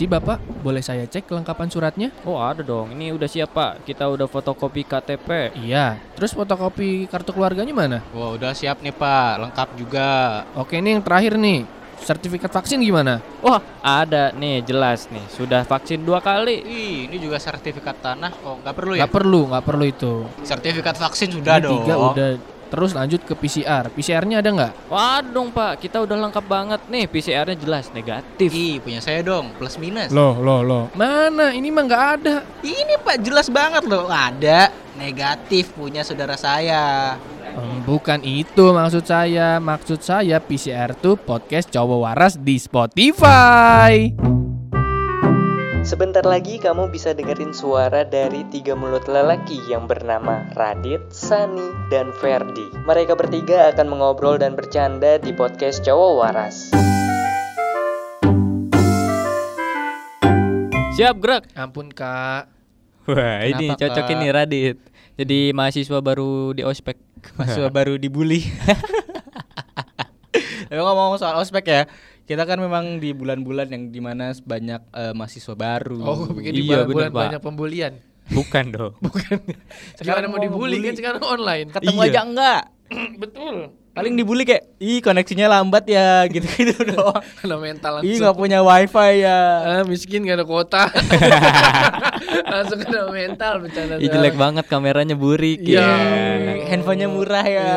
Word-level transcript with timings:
Permisi 0.00 0.16
Bapak, 0.16 0.64
boleh 0.64 0.80
saya 0.80 1.04
cek 1.04 1.28
kelengkapan 1.28 1.68
suratnya? 1.68 2.08
Oh 2.24 2.40
ada 2.40 2.64
dong, 2.64 2.88
ini 2.96 3.12
udah 3.12 3.28
siap 3.28 3.52
pak. 3.52 3.84
Kita 3.84 4.08
udah 4.08 4.24
fotokopi 4.24 4.80
KTP. 4.88 5.52
Iya, 5.60 6.00
terus 6.16 6.32
fotokopi 6.32 7.04
kartu 7.04 7.36
keluarganya 7.36 7.76
mana? 7.76 7.98
Wah 8.16 8.32
udah 8.32 8.56
siap 8.56 8.80
nih 8.80 8.96
pak, 8.96 9.44
lengkap 9.44 9.68
juga. 9.76 10.08
Oke 10.56 10.80
ini 10.80 10.96
yang 10.96 11.04
terakhir 11.04 11.36
nih, 11.36 11.68
sertifikat 12.00 12.48
vaksin 12.48 12.80
gimana? 12.80 13.20
Wah 13.44 13.60
ada 13.84 14.32
nih 14.32 14.64
jelas 14.64 15.04
nih, 15.12 15.20
sudah 15.36 15.68
vaksin 15.68 16.00
dua 16.00 16.24
kali. 16.24 16.64
Ih, 16.64 17.04
ini 17.04 17.20
juga 17.20 17.36
sertifikat 17.36 18.00
tanah 18.00 18.32
kok 18.32 18.56
nggak 18.64 18.72
perlu 18.72 18.92
ya? 18.96 19.04
Gak 19.04 19.12
perlu, 19.12 19.52
gak 19.52 19.64
perlu 19.68 19.84
itu. 19.84 20.24
Sertifikat 20.48 20.96
vaksin 20.96 21.28
sudah 21.28 21.60
Ini 21.60 21.64
dong. 21.68 21.76
Tiga 21.84 21.94
udah. 22.00 22.28
Terus 22.70 22.94
lanjut 22.94 23.20
ke 23.26 23.34
PCR. 23.34 23.90
PCR-nya 23.90 24.38
ada 24.38 24.50
nggak? 24.54 24.72
Waduh 24.88 25.50
pak, 25.50 25.82
kita 25.82 26.00
udah 26.00 26.16
lengkap 26.30 26.44
banget 26.46 26.80
nih. 26.86 27.04
PCR-nya 27.10 27.56
jelas 27.58 27.90
negatif. 27.90 28.48
Ih, 28.54 28.78
punya 28.78 29.02
saya 29.02 29.20
dong, 29.26 29.50
plus 29.58 29.76
minus. 29.76 30.14
Loh, 30.14 30.38
loh, 30.38 30.62
loh. 30.62 30.84
Mana? 30.94 31.50
Ini 31.50 31.68
mah 31.74 31.84
nggak 31.84 32.04
ada. 32.22 32.36
Ini 32.62 33.02
pak 33.02 33.18
jelas 33.26 33.50
banget 33.50 33.84
loh, 33.90 34.06
ada 34.06 34.70
negatif 34.94 35.74
punya 35.74 36.06
saudara 36.06 36.38
saya. 36.38 37.18
Hmm, 37.50 37.82
bukan 37.82 38.22
itu 38.22 38.70
maksud 38.70 39.02
saya. 39.02 39.58
Maksud 39.58 39.98
saya 40.00 40.38
PCR 40.38 40.94
tuh 40.94 41.18
podcast 41.18 41.66
cowok 41.74 41.98
waras 42.06 42.38
di 42.38 42.56
Spotify. 42.56 44.14
Sebentar 45.90 46.22
lagi 46.22 46.62
kamu 46.62 46.86
bisa 46.94 47.10
dengerin 47.18 47.50
suara 47.50 48.06
dari 48.06 48.46
tiga 48.46 48.78
mulut 48.78 49.10
lelaki 49.10 49.58
yang 49.66 49.90
bernama 49.90 50.46
Radit, 50.54 51.02
Sani, 51.10 51.66
dan 51.90 52.14
Ferdi. 52.14 52.62
Mereka 52.86 53.18
bertiga 53.18 53.74
akan 53.74 53.98
mengobrol 53.98 54.38
dan 54.38 54.54
bercanda 54.54 55.18
di 55.18 55.34
podcast 55.34 55.82
Cowok 55.82 56.12
Waras. 56.14 56.70
Siap 60.94 61.18
gerak. 61.18 61.50
Ampun 61.58 61.90
kak. 61.90 62.46
Wah 63.10 63.42
ini 63.42 63.74
Kenapa, 63.74 63.82
cocok 63.82 64.04
Kak? 64.06 64.14
ini 64.14 64.26
Radit. 64.30 64.78
Jadi 65.18 65.50
mahasiswa 65.50 65.98
baru 65.98 66.54
di 66.54 66.62
ospek. 66.62 67.02
Mahasiswa 67.34 67.66
baru 67.82 67.98
dibully. 67.98 68.46
Tapi 70.70 70.78
ngomong 70.78 71.18
soal 71.18 71.34
ospek 71.42 71.66
ya, 71.66 71.90
kita 72.24 72.42
kan 72.42 72.58
memang 72.58 72.98
di 72.98 73.10
bulan-bulan 73.10 73.68
yang 73.68 73.82
di 73.88 74.00
mana 74.00 74.32
banyak 74.34 74.80
eh, 74.90 75.12
mahasiswa 75.12 75.54
baru. 75.54 76.00
Oh, 76.00 76.20
begini 76.28 76.62
Iya, 76.62 76.84
bulan 76.84 76.86
bener, 76.86 77.08
Pak. 77.08 77.22
banyak 77.26 77.40
pembulian. 77.42 77.92
Bukan 78.30 78.64
dong. 78.70 78.92
Bukan. 79.04 79.38
Sekarang 79.96 80.30
mau 80.30 80.38
mau 80.38 80.42
dibully 80.42 80.78
kan 80.80 80.94
sekarang 80.94 81.22
online. 81.22 81.68
Ketemu 81.68 82.00
Iya. 82.00 82.08
aja 82.08 82.20
enggak? 82.22 82.62
Betul. 83.22 83.56
Paling 83.90 84.14
dibully 84.14 84.46
kayak, 84.46 84.70
ih 84.78 85.02
koneksinya 85.02 85.50
lambat 85.50 85.82
ya, 85.84 86.22
gitu-gitu 86.30 86.78
doang. 86.94 87.18
Kalau 87.42 87.58
mental 87.58 87.98
langsung. 87.98 88.06
Ih 88.06 88.22
nggak 88.22 88.36
punya 88.38 88.58
wifi 88.62 89.26
ya. 89.26 89.38
Ah, 89.60 89.82
miskin 89.82 90.22
gak 90.22 90.38
ada 90.38 90.46
kuota. 90.46 90.86
langsung 92.54 92.78
kena 92.78 93.10
mental 93.10 93.52
bercanda. 93.66 93.98
Ih 93.98 94.06
jelek 94.06 94.38
banget 94.38 94.64
kameranya 94.70 95.18
burik. 95.18 95.58
Iya. 95.58 95.82
ya. 95.82 96.70
Handphonenya 96.70 97.10
murah 97.10 97.42
ya. 97.42 97.70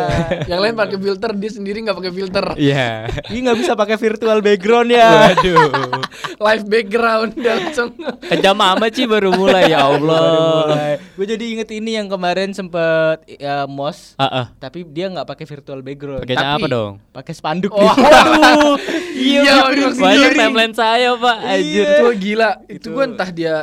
Yang 0.46 0.60
lain 0.62 0.76
pakai 0.78 0.98
filter, 1.02 1.32
dia 1.34 1.52
sendiri 1.52 1.78
nggak 1.82 1.98
pakai 1.98 2.14
filter. 2.14 2.46
Iya. 2.62 3.10
Ih 3.34 3.40
nggak 3.42 3.58
bisa 3.58 3.72
pakai 3.74 3.98
virtual 3.98 4.40
background 4.46 4.90
ya. 4.94 5.10
Waduh. 5.34 5.98
Live 6.46 6.66
background 6.70 7.32
dia 7.34 7.58
langsung. 7.58 7.90
Kejam 8.22 8.58
amat 8.62 8.92
sih 8.94 9.10
baru 9.10 9.34
mulai 9.34 9.74
ya 9.74 9.90
Allah. 9.90 11.02
Gue 11.18 11.26
jadi 11.26 11.42
inget 11.42 11.70
ini 11.74 11.98
yang 11.98 12.06
kemarin 12.06 12.54
sempet 12.54 13.26
ya, 13.26 13.66
mos, 13.66 14.14
Ah, 14.18 14.26
ah. 14.26 14.46
tapi 14.62 14.86
dia 14.86 15.10
nggak 15.10 15.26
pakai 15.26 15.46
virtual 15.50 15.82
background. 15.82 16.03
Pakainya 16.20 16.46
Tapi- 16.50 16.56
apa 16.58 16.68
dong? 16.68 16.92
Pakai 17.10 17.34
spanduk. 17.34 17.72
Oh, 17.72 17.80
gitu. 17.82 18.02
waduh. 18.02 18.76
Iya, 19.14 19.40
Iya, 19.42 19.56
banyak 19.70 19.94
sendiri. 19.96 20.36
timeline 20.36 20.74
saya 20.74 21.10
pak. 21.16 21.38
Anjir. 21.40 21.86
Itu 21.88 22.06
gila. 22.18 22.50
Itu 22.68 22.88
gue 22.92 23.04
entah 23.06 23.30
dia 23.30 23.56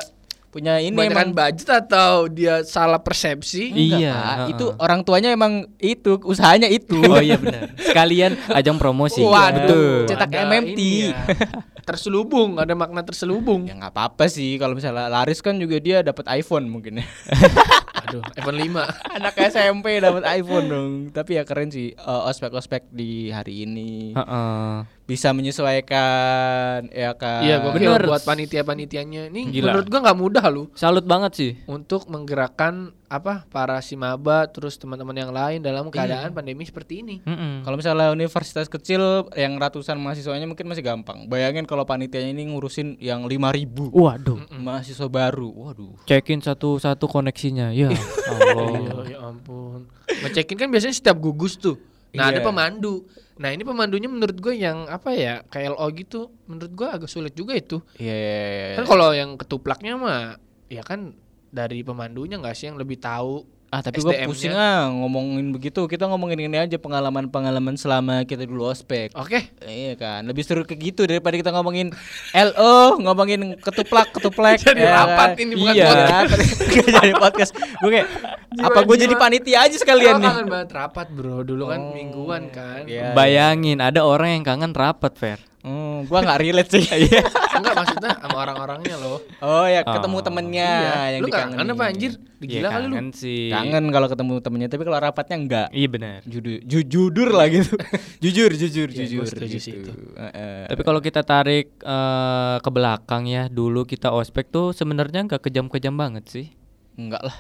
Punya 0.49 0.79
ini 0.79 0.97
emang. 0.97 1.31
budget 1.31 1.69
atau 1.69 2.27
dia 2.27 2.65
salah 2.65 2.99
persepsi. 2.99 3.71
Enggak, 3.71 3.99
Iya, 4.03 4.15
Pak. 4.17 4.47
itu 4.51 4.67
orang 4.77 5.01
tuanya 5.01 5.31
emang 5.31 5.53
itu 5.77 6.19
usahanya 6.25 6.67
itu. 6.67 6.99
Oh 6.99 7.19
iya 7.19 7.37
benar. 7.37 7.71
Sekalian 7.79 8.35
ajang 8.51 8.75
promosi. 8.75 9.21
Waduh, 9.21 9.63
Betul. 9.63 9.95
Cetak 10.09 10.27
ada 10.29 10.39
MMT. 10.45 10.81
ya. 11.07 11.15
Terselubung, 11.87 12.55
ada 12.57 12.71
makna 12.73 13.03
terselubung. 13.03 13.63
ya 13.65 13.75
nggak 13.75 13.91
apa-apa 13.91 14.27
sih 14.27 14.55
kalau 14.57 14.75
misalnya 14.75 15.07
laris 15.07 15.39
kan 15.39 15.55
juga 15.55 15.79
dia 15.79 16.03
dapat 16.03 16.27
iPhone 16.33 16.67
mungkin 16.67 16.99
ya. 16.99 17.07
Aduh, 18.11 18.23
iPhone 18.35 18.59
5. 18.59 18.91
Anak 19.23 19.35
SMP 19.39 19.87
dapat 20.03 20.23
iPhone 20.35 20.67
dong. 20.67 20.93
Tapi 21.15 21.39
ya 21.39 21.47
keren 21.47 21.71
sih 21.71 21.95
eh, 21.95 22.23
ospek-ospek 22.31 22.91
di 22.91 23.31
hari 23.31 23.63
ini 23.63 24.19
Heeh. 24.19 24.75
Bisa 25.11 25.35
menyesuaikan 25.35 26.87
ya 26.89 27.11
kan. 27.15 27.43
Iya, 27.43 27.59
gue 27.61 27.71
Bener. 27.75 28.07
buat 28.07 28.23
panitia-panitianya. 28.23 29.27
Ini 29.27 29.51
Gila. 29.51 29.75
menurut 29.75 29.87
gua 29.87 30.01
nggak 30.01 30.19
mudah 30.19 30.45
lu 30.47 30.71
Salut 30.73 31.03
banget 31.03 31.33
sih. 31.35 31.53
untuk 31.67 32.07
menggerakkan 32.07 32.95
apa 33.11 33.43
para 33.51 33.83
simaba 33.83 34.47
terus 34.47 34.79
teman-teman 34.79 35.11
yang 35.13 35.35
lain 35.35 35.59
dalam 35.59 35.91
keadaan 35.91 36.31
pandemi 36.31 36.63
seperti 36.63 37.03
ini. 37.03 37.17
Mm-mm. 37.21 37.67
Kalau 37.67 37.75
misalnya 37.75 38.07
universitas 38.09 38.71
kecil 38.71 39.03
yang 39.35 39.59
ratusan 39.59 39.99
mahasiswanya 39.99 40.47
mungkin 40.47 40.71
masih 40.71 40.87
gampang. 40.87 41.27
Bayangin 41.27 41.67
kalau 41.67 41.83
panitianya 41.83 42.31
ini 42.31 42.47
ngurusin 42.47 43.03
yang 43.03 43.27
5000 43.27 43.91
Waduh. 43.91 44.39
mahasiswa 44.55 45.11
baru. 45.11 45.51
Waduh. 45.51 45.99
Cekin 46.07 46.39
satu-satu 46.39 47.11
koneksinya. 47.11 47.75
Ya 47.75 47.91
Allah. 48.31 48.79
Iya, 48.79 48.95
ya 49.11 49.19
ampun. 49.27 49.91
Ngecekin 50.07 50.55
kan 50.57 50.69
biasanya 50.71 50.95
setiap 50.95 51.19
gugus 51.19 51.59
tuh. 51.59 51.83
Nah, 52.11 52.29
ada 52.29 52.41
Iya. 52.41 52.47
pemandu. 52.47 53.07
Nah, 53.39 53.51
ini 53.51 53.63
pemandunya 53.63 54.11
menurut 54.11 54.37
gue 54.37 54.55
yang 54.55 54.91
apa 54.91 55.15
ya? 55.15 55.41
KLO 55.47 55.87
gitu. 55.95 56.29
Menurut 56.45 56.73
gue 56.75 56.89
agak 56.89 57.07
sulit 57.07 57.33
juga 57.33 57.55
itu. 57.55 57.79
Iya. 57.97 58.13
iya, 58.13 58.37
iya. 58.73 58.77
Kan 58.77 58.85
kalau 58.85 59.11
yang 59.11 59.39
ketuplaknya 59.39 59.95
mah 59.95 60.37
ya 60.67 60.83
kan 60.83 61.15
dari 61.49 61.83
pemandunya 61.83 62.39
nggak 62.39 62.55
sih 62.55 62.71
yang 62.71 62.79
lebih 62.79 62.99
tahu 62.99 63.43
Ah 63.71 63.87
tapi 63.87 64.03
gue 64.03 64.27
pusing 64.27 64.51
ah 64.51 64.91
ngomongin 64.91 65.55
begitu. 65.55 65.87
Kita 65.87 66.11
ngomongin 66.11 66.43
ini 66.51 66.59
aja 66.59 66.75
pengalaman-pengalaman 66.75 67.79
selama 67.79 68.27
kita 68.27 68.43
dulu 68.43 68.67
ospek. 68.67 69.15
Oke. 69.15 69.47
Iya 69.63 69.95
kan, 69.95 70.27
lebih 70.27 70.43
seru 70.43 70.67
ke 70.67 70.75
gitu 70.75 71.07
daripada 71.07 71.39
kita 71.39 71.55
ngomongin 71.55 71.95
LO, 72.35 72.99
ngomongin 72.99 73.55
ketuplak, 73.63 74.11
ketuplek. 74.11 74.59
Jadi 74.67 74.83
ya 74.83 75.07
rapat 75.07 75.39
ini, 75.39 75.55
bukan 75.55 75.75
iya, 75.79 75.87
podcast. 75.87 76.59
Nggak 76.91 77.03
jadi 77.07 77.15
podcast. 77.15 77.53
Gue 77.79 77.91
kayak 77.95 78.09
apa 78.51 78.81
gue 78.83 78.97
jadi 78.99 79.15
panitia 79.15 79.59
aja 79.63 79.77
sekalian 79.79 80.19
nih. 80.19 80.27
kangen 80.27 80.47
banget 80.51 80.71
rapat, 80.75 81.07
Bro. 81.15 81.47
Dulu 81.47 81.71
kan 81.71 81.81
Oh, 81.81 81.95
mingguan 81.95 82.51
kan. 82.51 82.85
Iya. 82.91 83.15
Bayangin 83.15 83.79
ada 83.79 84.03
orang 84.03 84.43
yang 84.43 84.45
kangen 84.45 84.75
rapat, 84.75 85.15
Fer. 85.15 85.50
Hmm, 85.61 86.09
gua 86.09 86.25
nggak 86.25 86.41
relate 86.41 86.71
sih. 86.71 86.85
Enggak 87.61 87.75
maksudnya 87.77 88.17
sama 88.17 88.37
orang-orangnya 88.39 88.97
loh. 88.97 89.21
oh 89.39 89.67
ya 89.67 89.85
Oh. 89.85 89.93
ketemu 89.93 90.19
temennya 90.21 90.71
iya. 90.73 90.97
yang 91.13 91.21
Lu 91.21 91.29
kangen 91.29 91.67
apa 91.69 91.85
anjir? 91.87 92.13
Iya, 92.41 92.49
Gila 92.57 92.69
kali 92.71 92.85
lu. 92.87 92.95
kangen 92.97 93.09
sih. 93.13 93.53
Kangen 93.53 93.85
kalau 93.91 94.09
ketemu 94.09 94.33
temennya, 94.41 94.69
tapi 94.69 94.83
kalau 94.83 94.99
rapatnya 94.99 95.37
enggak. 95.37 95.69
Iya 95.69 95.89
benar. 95.91 96.19
Jujur, 96.25 96.57
ju- 96.63 96.87
jujur 96.87 97.29
lah 97.29 97.47
gitu. 97.47 97.77
jujur, 98.25 98.51
jujur, 98.51 98.89
Iya, 98.89 98.97
jujur. 99.05 99.25
sih 99.29 99.49
gitu. 99.61 99.69
itu. 99.85 99.93
Heeh. 100.17 100.65
Tapi 100.65 100.81
kalau 100.81 101.01
kita 101.01 101.21
tarik 101.21 101.77
eh, 101.77 102.57
ke 102.57 102.71
belakang 102.73 103.29
ya, 103.29 103.45
dulu 103.47 103.85
kita 103.85 104.09
ospek 104.09 104.49
tuh 104.49 104.73
sebenarnya 104.73 105.29
nggak 105.29 105.43
kejam-kejam 105.43 105.93
banget 105.93 106.25
sih. 106.25 106.47
enggak 106.95 107.21
lah. 107.21 107.37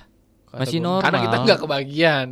Masih 0.53 0.83
normal. 0.83 1.01
Karena 1.01 1.19
kita 1.23 1.37
nggak 1.41 1.59
kebagian 1.63 2.27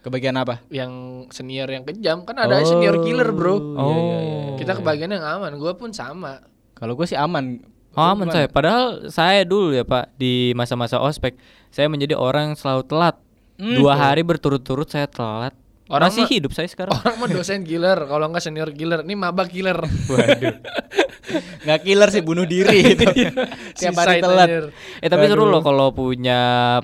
Kebagian 0.00 0.32
apa? 0.40 0.64
yang 0.72 1.26
senior 1.28 1.68
yang 1.68 1.84
kejam 1.84 2.24
kan 2.24 2.40
ada 2.40 2.64
senior 2.64 3.04
killer, 3.04 3.36
Bro. 3.36 3.76
iya, 3.76 3.84
iya, 3.84 4.18
iya. 4.20 4.50
Kita 4.56 4.72
kebagian 4.80 5.12
yang 5.12 5.24
aman. 5.24 5.60
Gua 5.60 5.76
pun 5.76 5.92
sama. 5.92 6.40
Kalau 6.72 6.96
gue 6.96 7.04
sih 7.04 7.20
aman. 7.20 7.60
Oh, 7.92 8.06
aman 8.06 8.32
saya. 8.32 8.48
Padahal 8.48 9.12
saya 9.12 9.44
dulu 9.44 9.76
ya 9.76 9.84
Pak 9.84 10.16
di 10.16 10.56
masa-masa 10.56 10.96
ospek, 10.96 11.36
saya 11.68 11.90
menjadi 11.92 12.16
orang 12.16 12.52
yang 12.52 12.56
selalu 12.56 12.88
telat. 12.88 13.16
Hmm. 13.60 13.76
Dua 13.76 13.92
hari 13.92 14.24
berturut-turut 14.24 14.88
saya 14.88 15.04
telat. 15.04 15.52
Orang 15.90 16.14
Masih 16.14 16.30
hidup 16.30 16.54
saya 16.54 16.70
sekarang. 16.70 16.94
Orang 16.94 17.18
mah 17.18 17.26
dosen 17.26 17.66
killer, 17.66 17.98
kalau 18.06 18.30
nggak 18.30 18.38
senior 18.38 18.70
killer. 18.70 19.02
Ini 19.02 19.14
maba 19.18 19.42
killer. 19.50 19.74
Waduh. 20.06 20.54
Nggak 21.62 21.80
killer 21.86 22.08
sih 22.10 22.22
bunuh 22.26 22.42
diri 22.42 22.82
itu. 22.96 23.06
Tiap 23.78 23.94
hari 24.02 24.18
telat. 24.18 24.70
Eh 24.98 25.06
tapi 25.06 25.30
seru 25.30 25.46
Aduh. 25.46 25.58
loh 25.58 25.62
kalau 25.62 25.94
punya 25.94 26.40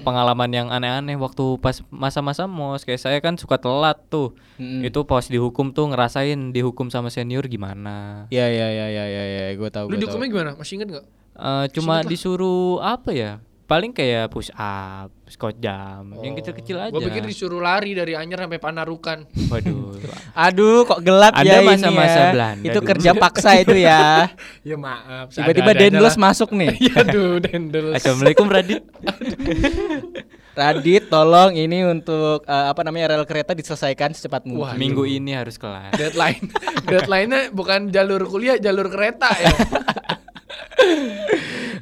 pengalaman 0.07 0.51
yang 0.55 0.69
aneh-aneh 0.71 1.19
waktu 1.19 1.59
pas 1.59 1.83
masa-masa 1.91 2.47
mos 2.47 2.87
kayak 2.87 3.01
saya 3.01 3.19
kan 3.19 3.35
suka 3.35 3.59
telat 3.59 3.99
tuh. 4.07 4.39
Mm-mm. 4.59 4.87
Itu 4.87 5.03
pas 5.03 5.27
dihukum 5.27 5.75
tuh 5.75 5.91
ngerasain 5.91 6.55
dihukum 6.55 6.95
sama 6.95 7.11
senior 7.11 7.47
gimana. 7.51 8.27
Iya 8.31 8.47
iya 8.47 8.67
iya 8.71 8.87
iya 8.87 9.05
iya 9.09 9.25
ya, 9.51 9.55
gue 9.59 9.71
tahu. 9.71 9.87
Lu 9.91 9.91
gua 9.91 9.99
tahu. 9.99 10.03
dihukumnya 10.03 10.29
gimana? 10.31 10.51
Masih 10.55 10.73
inget 10.79 10.89
nggak? 10.95 11.07
Eh, 11.37 11.65
cuma 11.75 11.95
disuruh 12.01 12.79
apa 12.81 13.11
ya? 13.13 13.33
Paling 13.67 13.91
kayak 13.91 14.31
push 14.31 14.47
up, 14.53 15.11
squat 15.27 15.59
jam, 15.59 16.15
yang 16.23 16.39
kecil-kecil 16.39 16.79
aja. 16.79 16.91
Gue 16.95 17.03
Oh. 17.03 17.07
pikir 17.11 17.19
disuruh 17.21 17.59
lari 17.59 17.93
dari 17.93 18.15
Anyer 18.15 18.39
sampai 18.39 18.63
Panarukan. 18.63 19.27
Waduh. 19.51 19.99
Aduh 20.47 20.87
kok 20.87 21.03
gelap 21.03 21.35
Ada 21.35 21.43
ya 21.43 21.59
ini 21.59 21.67
masa-masa 21.67 22.21
ya. 22.21 22.31
Belanda 22.31 22.63
Itu 22.63 22.79
dulu. 22.79 22.89
kerja 22.95 23.11
paksa 23.13 23.51
itu 23.59 23.75
ya. 23.75 24.31
ya 24.71 24.77
maaf. 24.79 25.35
Tiba-tiba 25.35 25.75
Dendels 25.75 26.15
masuk 26.15 26.55
nih. 26.55 26.79
Iya 26.79 26.95
aduh 27.03 27.43
Dendels. 27.43 27.99
Assalamualaikum 27.99 28.47
Radit. 28.47 28.87
Radit 30.55 31.05
tolong 31.11 31.53
ini 31.53 31.83
untuk 31.85 32.47
eh, 32.47 32.67
apa 32.71 32.81
namanya 32.81 33.13
rel 33.13 33.27
kereta 33.27 33.51
diselesaikan 33.51 34.15
secepat 34.15 34.47
mungkin. 34.47 34.63
Wah, 34.63 34.73
Minggu 34.73 35.05
ini 35.05 35.35
harus 35.35 35.59
kelar. 35.59 35.91
Deadline. 35.93 36.55
Deadline-nya 36.87 37.51
bukan 37.51 37.91
jalur 37.91 38.23
kuliah, 38.25 38.57
jalur 38.57 38.87
kereta 38.87 39.27
ya. 39.35 39.51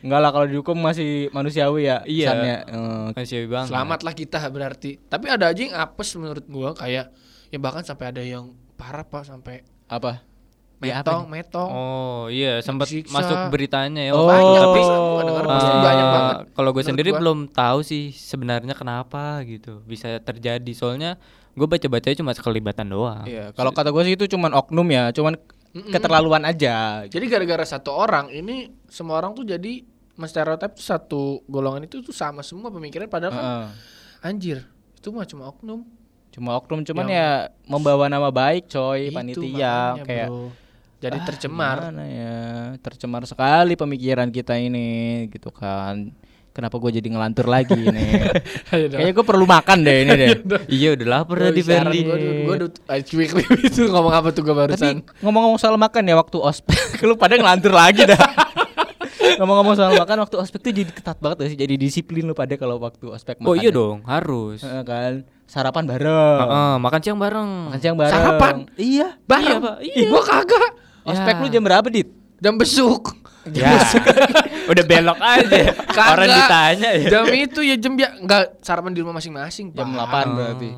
Enggak 0.00 0.20
lah 0.20 0.31
kalau 0.32 0.46
dihukum 0.49 0.75
masih 0.75 1.29
manusiawi 1.31 1.87
ya. 1.87 2.02
Iya. 2.02 2.26
kesannya. 2.32 2.56
Eh, 2.67 3.06
Manusiawi 3.14 3.46
banget. 3.46 3.69
Selamatlah 3.70 4.14
kita 4.17 4.38
berarti. 4.49 4.91
Tapi 4.99 5.26
ada 5.29 5.52
aja 5.52 5.61
yang 5.61 5.76
apes 5.76 6.17
menurut 6.17 6.44
gua 6.49 6.73
kayak 6.73 7.12
ya 7.52 7.58
bahkan 7.61 7.85
sampai 7.85 8.11
ada 8.11 8.23
yang 8.25 8.50
parah 8.75 9.06
Pak 9.06 9.31
sampai 9.31 9.62
apa? 9.87 10.25
Ya, 10.85 11.00
apa 11.00 11.17
metong, 11.17 11.23
metong. 11.32 11.70
Oh 11.70 12.23
iya 12.29 12.61
sempat 12.61 12.91
masuk 13.08 13.49
beritanya 13.49 14.05
ya. 14.05 14.12
Oh, 14.12 14.29
banyak, 14.29 14.61
tapi 14.61 14.81
pasti 15.49 15.70
Eh, 15.70 15.81
banyak 15.81 16.06
banget. 16.12 16.37
Kalau 16.52 16.70
gue 16.76 16.85
sendiri 16.85 17.11
gua. 17.14 17.19
belum 17.25 17.38
tahu 17.49 17.79
sih 17.81 18.12
sebenarnya 18.12 18.76
kenapa 18.76 19.40
gitu 19.49 19.81
bisa 19.88 20.12
terjadi. 20.20 20.73
Soalnya 20.76 21.17
gue 21.55 21.64
baca 21.64 21.87
bacanya 21.88 22.17
cuma 22.20 22.37
sekelibatan 22.37 22.90
doang. 22.90 23.25
Iya, 23.25 23.56
kalau 23.56 23.73
kata 23.73 23.94
gue 23.94 24.02
sih 24.05 24.14
itu 24.19 24.26
cuman 24.29 24.52
oknum 24.52 24.85
ya, 24.90 25.08
cuman 25.14 25.38
keterlaluan 25.75 26.47
aja. 26.47 27.03
Jadi 27.11 27.25
gara-gara 27.26 27.67
satu 27.67 27.91
orang 27.91 28.31
ini 28.31 28.71
semua 28.87 29.19
orang 29.19 29.35
tuh 29.35 29.43
jadi 29.43 29.82
menstereotip 30.15 30.79
satu 30.79 31.43
golongan 31.50 31.91
itu 31.91 31.99
tuh 31.99 32.15
sama 32.15 32.47
semua 32.47 32.71
pemikiran 32.71 33.11
padahal 33.11 33.32
kan 33.35 33.43
Heeh. 33.43 33.67
anjir 34.23 34.59
itu 34.94 35.11
mah 35.11 35.26
cuma 35.26 35.50
oknum. 35.50 35.82
Cuma 36.31 36.55
oknum 36.59 36.87
cuman 36.87 37.06
ya 37.11 37.50
membawa 37.67 38.06
nama 38.06 38.31
baik 38.31 38.71
coy 38.71 39.11
Itu 39.11 39.15
panitia 39.15 39.99
makanya, 39.99 40.06
kayak 40.06 40.29
bro. 40.31 40.49
jadi 41.03 41.19
ah, 41.19 41.25
tercemar. 41.26 41.76
ya 41.94 42.37
tercemar 42.82 43.23
sekali 43.26 43.75
pemikiran 43.75 44.31
kita 44.31 44.55
ini 44.59 45.26
gitu 45.31 45.50
kan 45.50 46.15
kenapa 46.55 46.79
gue 46.79 46.91
jadi 46.95 47.09
ngelantur 47.09 47.47
lagi 47.47 47.75
dong. 47.91 48.95
kayaknya 48.95 49.12
gue 49.12 49.27
perlu 49.27 49.43
makan 49.45 49.79
deh 49.81 49.97
ini 50.01 50.12
deh 50.15 50.29
Iya 50.71 50.89
udah 50.95 51.06
lapar 51.11 51.35
Gua 51.37 51.47
tadi 51.51 51.61
Ferdi. 51.61 51.99
Gua, 52.01 52.15
gua, 52.15 52.33
gua 52.41 52.55
udah 52.62 52.71
ah, 52.87 52.97
itu 53.69 53.81
ngomong 53.85 54.15
apa 54.15 54.29
tuh 54.31 54.43
gua 54.43 54.55
barusan. 54.56 55.03
tapi 55.03 55.19
ngomong-ngomong 55.21 55.59
soal 55.59 55.75
makan 55.75 56.03
ya 56.05 56.15
waktu 56.15 56.39
ospek 56.39 56.79
lu 57.05 57.15
pada 57.15 57.35
ngelantur 57.35 57.71
lagi 57.71 58.06
dah 58.06 58.23
ngomong-ngomong 59.35 59.75
soal 59.75 59.93
makan 59.93 60.17
waktu 60.21 60.37
ospek 60.37 60.61
tuh 60.61 60.73
jadi 60.73 60.89
ketat 60.89 61.19
banget 61.19 61.37
gak 61.37 61.51
sih 61.51 61.59
jadi 61.59 61.75
disiplin 61.75 62.23
lu 62.23 62.33
pada 62.33 62.55
kalau 62.55 62.79
waktu 62.79 63.09
ospek 63.09 63.37
makan 63.37 63.49
Oh 63.49 63.57
iya 63.57 63.71
dong 63.71 64.05
harus. 64.05 64.62
Heeh, 64.62 64.83
kan 64.83 65.12
sarapan 65.45 65.85
bareng 65.85 66.39
Heeh, 66.41 66.73
makan 66.79 67.00
siang 67.03 67.19
bareng. 67.19 67.50
makan 67.69 67.81
siang 67.81 67.97
bareng 67.97 68.15
Sarapan? 68.15 68.55
iya 68.75 69.19
Bareng. 69.25 69.59
Pak, 69.61 69.77
Ih, 69.83 70.07
gua 70.07 70.23
kagak. 70.23 70.71
ospek 71.03 71.35
Ya. 71.35 71.41
lu 71.41 71.49
jam 71.50 71.62
berapa 71.62 71.89
dit 71.89 72.09
Jam 72.37 72.55
besuk. 72.55 73.17
Ya. 73.52 73.76
udah 74.73 74.85
belok 74.88 75.19
aja. 75.20 75.76
Orang 75.93 76.29
Kagak. 76.29 76.38
ditanya. 76.41 76.88
Ya. 76.96 77.08
Jam 77.12 77.25
itu 77.29 77.61
ya 77.61 77.76
jam 77.76 77.93
ya. 78.00 78.17
Enggak 78.17 78.56
sarapan 78.64 78.96
di 78.96 79.00
rumah 79.05 79.20
masing-masing, 79.20 79.75
jam 79.76 79.93
Pak. 79.93 80.25
8 80.25 80.37
berarti. 80.37 80.70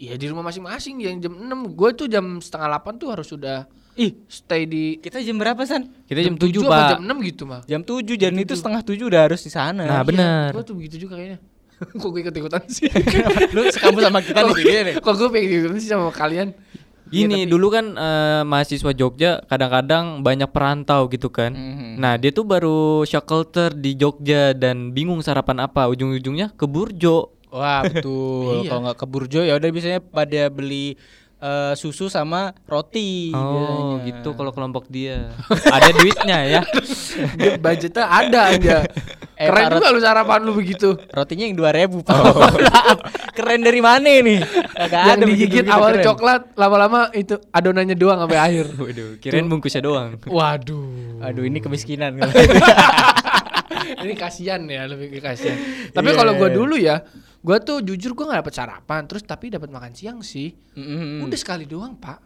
Iya 0.00 0.14
di 0.20 0.26
rumah 0.28 0.44
masing-masing. 0.44 1.00
Yang 1.00 1.28
jam 1.28 1.32
6 1.40 1.76
Gue 1.76 1.90
tuh 1.96 2.06
jam 2.12 2.24
setengah 2.40 2.68
8 2.80 3.00
tuh 3.00 3.08
harus 3.12 3.28
sudah 3.28 3.64
ih. 3.96 4.12
stay 4.28 4.64
di 4.64 4.96
kita 5.00 5.20
jam 5.20 5.36
berapa 5.36 5.60
san? 5.64 5.88
Kita 6.08 6.20
jam 6.24 6.36
7, 6.36 6.60
7 6.60 6.68
Pak. 6.68 6.88
jam 6.96 7.00
6 7.04 7.28
gitu 7.28 7.42
mah 7.44 7.60
jam 7.68 7.80
7 7.84 8.04
dan 8.16 8.32
itu 8.36 8.52
setengah 8.56 8.80
7 8.84 8.96
udah 9.00 9.20
harus 9.28 9.40
di 9.44 9.50
sana. 9.52 9.84
Nah, 9.84 10.02
benar. 10.04 10.52
Gue 10.56 10.64
tuh 10.64 10.76
begitu 10.76 11.08
juga 11.08 11.20
kayaknya. 11.20 11.40
Kok 12.00 12.08
gue 12.12 12.20
ikut-ikutan 12.28 12.62
sih? 12.68 12.92
Lu 13.56 13.64
sekampus 13.72 14.04
sama 14.04 14.20
kita 14.20 14.44
nih. 14.44 14.54
gini 14.60 14.80
nih 14.84 14.94
Kok 15.00 15.14
gue 15.16 15.28
pengen 15.32 15.48
ikutan 15.64 15.78
sih 15.80 15.88
sama 15.88 16.12
kalian 16.12 16.52
Gini 17.10 17.42
dulu 17.44 17.74
kan 17.74 17.98
eh, 17.98 18.42
mahasiswa 18.46 18.94
Jogja 18.94 19.42
kadang-kadang 19.50 20.22
banyak 20.22 20.46
perantau 20.48 21.10
gitu 21.10 21.26
kan. 21.28 21.50
Mhm. 21.50 21.98
Nah 21.98 22.14
dia 22.14 22.30
tuh 22.30 22.46
baru 22.46 23.02
culture 23.02 23.74
di 23.74 23.98
Jogja 23.98 24.54
dan 24.54 24.94
bingung 24.94 25.18
sarapan 25.20 25.66
apa. 25.66 25.90
Ujung-ujungnya 25.90 26.54
ke 26.54 26.64
Burjo. 26.70 27.34
Wah 27.50 27.82
betul. 27.82 28.62
Iya. 28.62 28.70
Kalau 28.70 28.80
nggak 28.86 28.98
ke 28.98 29.06
Burjo 29.10 29.40
ya 29.42 29.58
udah 29.58 29.70
biasanya 29.74 30.00
pada 30.00 30.42
beli 30.54 30.94
eh, 31.42 31.72
susu 31.74 32.06
sama 32.06 32.54
roti. 32.70 33.34
Oh 33.34 33.98
biasanya. 33.98 34.06
gitu 34.06 34.30
kalau 34.38 34.54
kelompok 34.54 34.86
dia. 34.86 35.34
Ada 35.50 35.90
duitnya 35.90 36.38
ya. 36.46 36.62
Budgetnya 37.62 38.06
ada 38.06 38.40
aja 38.54 38.76
Eh, 39.40 39.48
Keren 39.48 39.72
juga 39.72 39.88
lu 39.88 39.98
sarapan 39.98 40.44
lu 40.44 40.52
begitu 40.52 40.92
Rotinya 41.08 41.48
yang 41.48 41.56
dua 41.56 41.72
ribu 41.72 42.04
pak. 42.04 42.12
Keren 43.36 43.64
dari 43.64 43.80
mana 43.80 44.04
nih? 44.04 44.36
Kagak 44.44 45.00
Yang 45.00 45.16
ada 45.16 45.24
digigit 45.24 45.64
awal 45.64 45.90
keren. 45.96 46.04
coklat 46.04 46.40
Lama-lama 46.52 47.08
itu 47.10 47.40
adonannya 47.48 47.96
doang 47.96 48.20
sampai 48.20 48.36
akhir 48.36 48.66
Waduh, 48.84 49.16
kirain 49.16 49.48
bungkusnya 49.48 49.80
doang. 49.80 50.20
Waduh 50.28 51.24
Aduh 51.24 51.48
ini 51.48 51.56
kemiskinan. 51.56 52.20
Ini 54.00 54.14
kasihan 54.14 54.60
ya 54.64 54.86
lebih 54.86 55.20
kasihan. 55.20 55.56
Tapi 55.90 56.08
Iya. 56.10 56.16
kalau 56.16 56.32
gua 56.34 56.48
dulu 56.48 56.76
ya, 56.76 57.04
gua 57.40 57.58
tuh 57.58 57.80
jujur 57.80 58.12
gua 58.12 58.32
nggak 58.32 58.40
dapet 58.46 58.54
sarapan, 58.54 59.00
terus 59.04 59.22
tapi 59.22 59.50
dapat 59.50 59.68
makan 59.68 59.92
siang 59.92 60.18
sih. 60.20 60.52
Mm-mm. 60.74 61.24
Udah 61.24 61.38
sekali 61.38 61.64
doang 61.64 61.96
pak. 61.96 62.18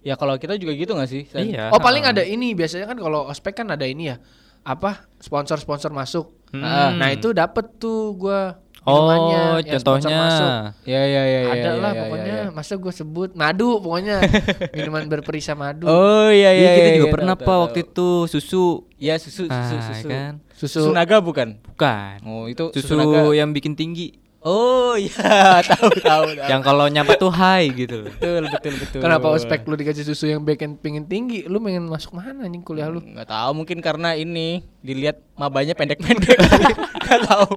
Ya 0.00 0.16
kalau 0.16 0.34
kita 0.36 0.56
juga 0.56 0.72
gitu 0.72 0.96
gak 0.96 1.06
sih? 1.06 1.28
San? 1.28 1.44
Iya. 1.44 1.68
Oh 1.70 1.78
paling 1.78 2.02
ada 2.02 2.24
ini 2.24 2.56
biasanya 2.56 2.88
kan 2.88 2.96
kalau 2.96 3.28
ospek 3.28 3.52
kan 3.54 3.68
ada 3.68 3.84
ini 3.84 4.08
ya, 4.08 4.16
apa 4.64 5.04
sponsor-sponsor 5.20 5.92
masuk. 5.92 6.39
Hmm. 6.52 6.96
Nah 6.96 7.08
itu 7.10 7.30
dapet 7.30 7.66
tuh 7.76 8.14
gua 8.14 8.58
Oh, 8.80 9.06
minumannya, 9.06 9.68
yang 9.68 9.76
sponsor 9.76 10.08
contohnya. 10.08 10.24
masuk. 10.24 10.50
Ya 10.82 11.02
ya 11.04 11.22
ya. 11.22 11.40
ya, 11.44 11.50
ada 11.52 11.60
ya, 11.60 11.72
lah 11.76 11.92
ya, 11.92 12.00
pokoknya 12.00 12.32
ya, 12.32 12.40
ya. 12.40 12.46
masa 12.50 12.72
gue 12.74 12.88
sebut 12.90 13.30
madu 13.34 13.76
pokoknya 13.76 14.16
minuman 14.74 15.04
berperisa 15.04 15.52
madu 15.52 15.84
Oh 15.84 16.26
iya 16.26 16.48
iya. 16.50 16.60
Iya, 16.64 16.70
kita 16.72 16.88
iya, 16.88 16.96
juga 16.96 17.06
iya, 17.06 17.14
pernah 17.14 17.34
tahu, 17.34 17.44
pak 17.44 17.52
tahu, 17.52 17.60
waktu 17.62 17.78
tahu. 17.78 17.86
itu 17.86 18.08
susu. 18.26 18.64
Iya 18.96 19.14
susu 19.16 19.42
susu 19.46 19.52
Ah, 19.76 19.84
susu. 19.84 20.08
kan? 20.08 20.32
susu, 20.50 20.80
Susu 20.80 20.90
naga 20.90 21.20
bukan? 21.20 21.60
Bukan. 21.60 22.16
Oh 22.24 22.48
itu 22.48 22.72
Susu 22.72 22.96
naga. 22.96 23.28
yang 23.30 23.52
bikin 23.52 23.76
tinggi. 23.76 24.16
Oh 24.40 24.96
iya 25.00 25.60
tahu 25.60 25.92
tahu. 26.00 26.32
tahu. 26.32 26.48
yang 26.48 26.64
kalau 26.64 26.88
nyapa 26.88 27.12
tuh 27.14 27.28
high 27.28 27.68
gitu. 27.76 28.08
betul 28.08 28.48
betul 28.48 28.72
betul. 28.80 29.00
kenapa 29.04 29.28
ospek 29.28 29.68
lu 29.68 29.76
dikasih 29.76 30.00
susu 30.02 30.32
yang 30.32 30.40
bikin 30.40 30.80
pingin 30.80 31.04
tinggi 31.04 31.44
lu 31.44 31.60
pengen 31.60 31.84
masuk 31.84 32.16
mana 32.16 32.48
anjing 32.48 32.64
kuliah 32.64 32.88
lu 32.88 33.04
Nggak 33.04 33.28
tahu 33.28 33.50
mungkin 33.52 33.84
karena 33.84 34.16
ini 34.16 34.64
dilihat 34.80 35.20
mabanya 35.36 35.76
pendek-pendek. 35.76 36.40
Nggak 37.04 37.20
tahu. 37.28 37.52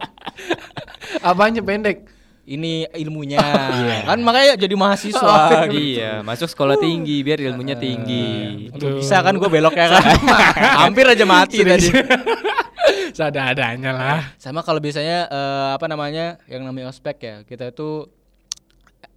apanya 1.24 1.64
pendek 1.64 2.04
Ini 2.44 2.92
ilmunya. 3.00 3.40
Kan 4.12 4.20
makanya 4.20 4.60
jadi 4.60 4.76
mahasiswa. 4.76 5.64
iya, 5.72 6.20
masuk 6.20 6.52
sekolah 6.52 6.76
tinggi 6.76 7.24
biar 7.24 7.40
ilmunya 7.40 7.80
tinggi. 7.80 8.68
Aduh, 8.68 9.00
bisa 9.00 9.24
kan 9.24 9.40
gue 9.40 9.48
beloknya 9.48 9.96
kan. 9.96 10.04
Hampir 10.84 11.08
aja 11.08 11.24
mati 11.24 11.64
tadi. 11.64 11.88
Sadadanya 13.18 13.92
lah. 13.92 14.20
Sama 14.36 14.62
kalau 14.62 14.80
biasanya 14.80 15.28
eh, 15.28 15.70
apa 15.74 15.86
namanya 15.86 16.38
yang 16.46 16.64
namanya 16.64 16.90
ospek 16.90 17.18
ya 17.20 17.36
kita 17.44 17.70
itu 17.70 18.08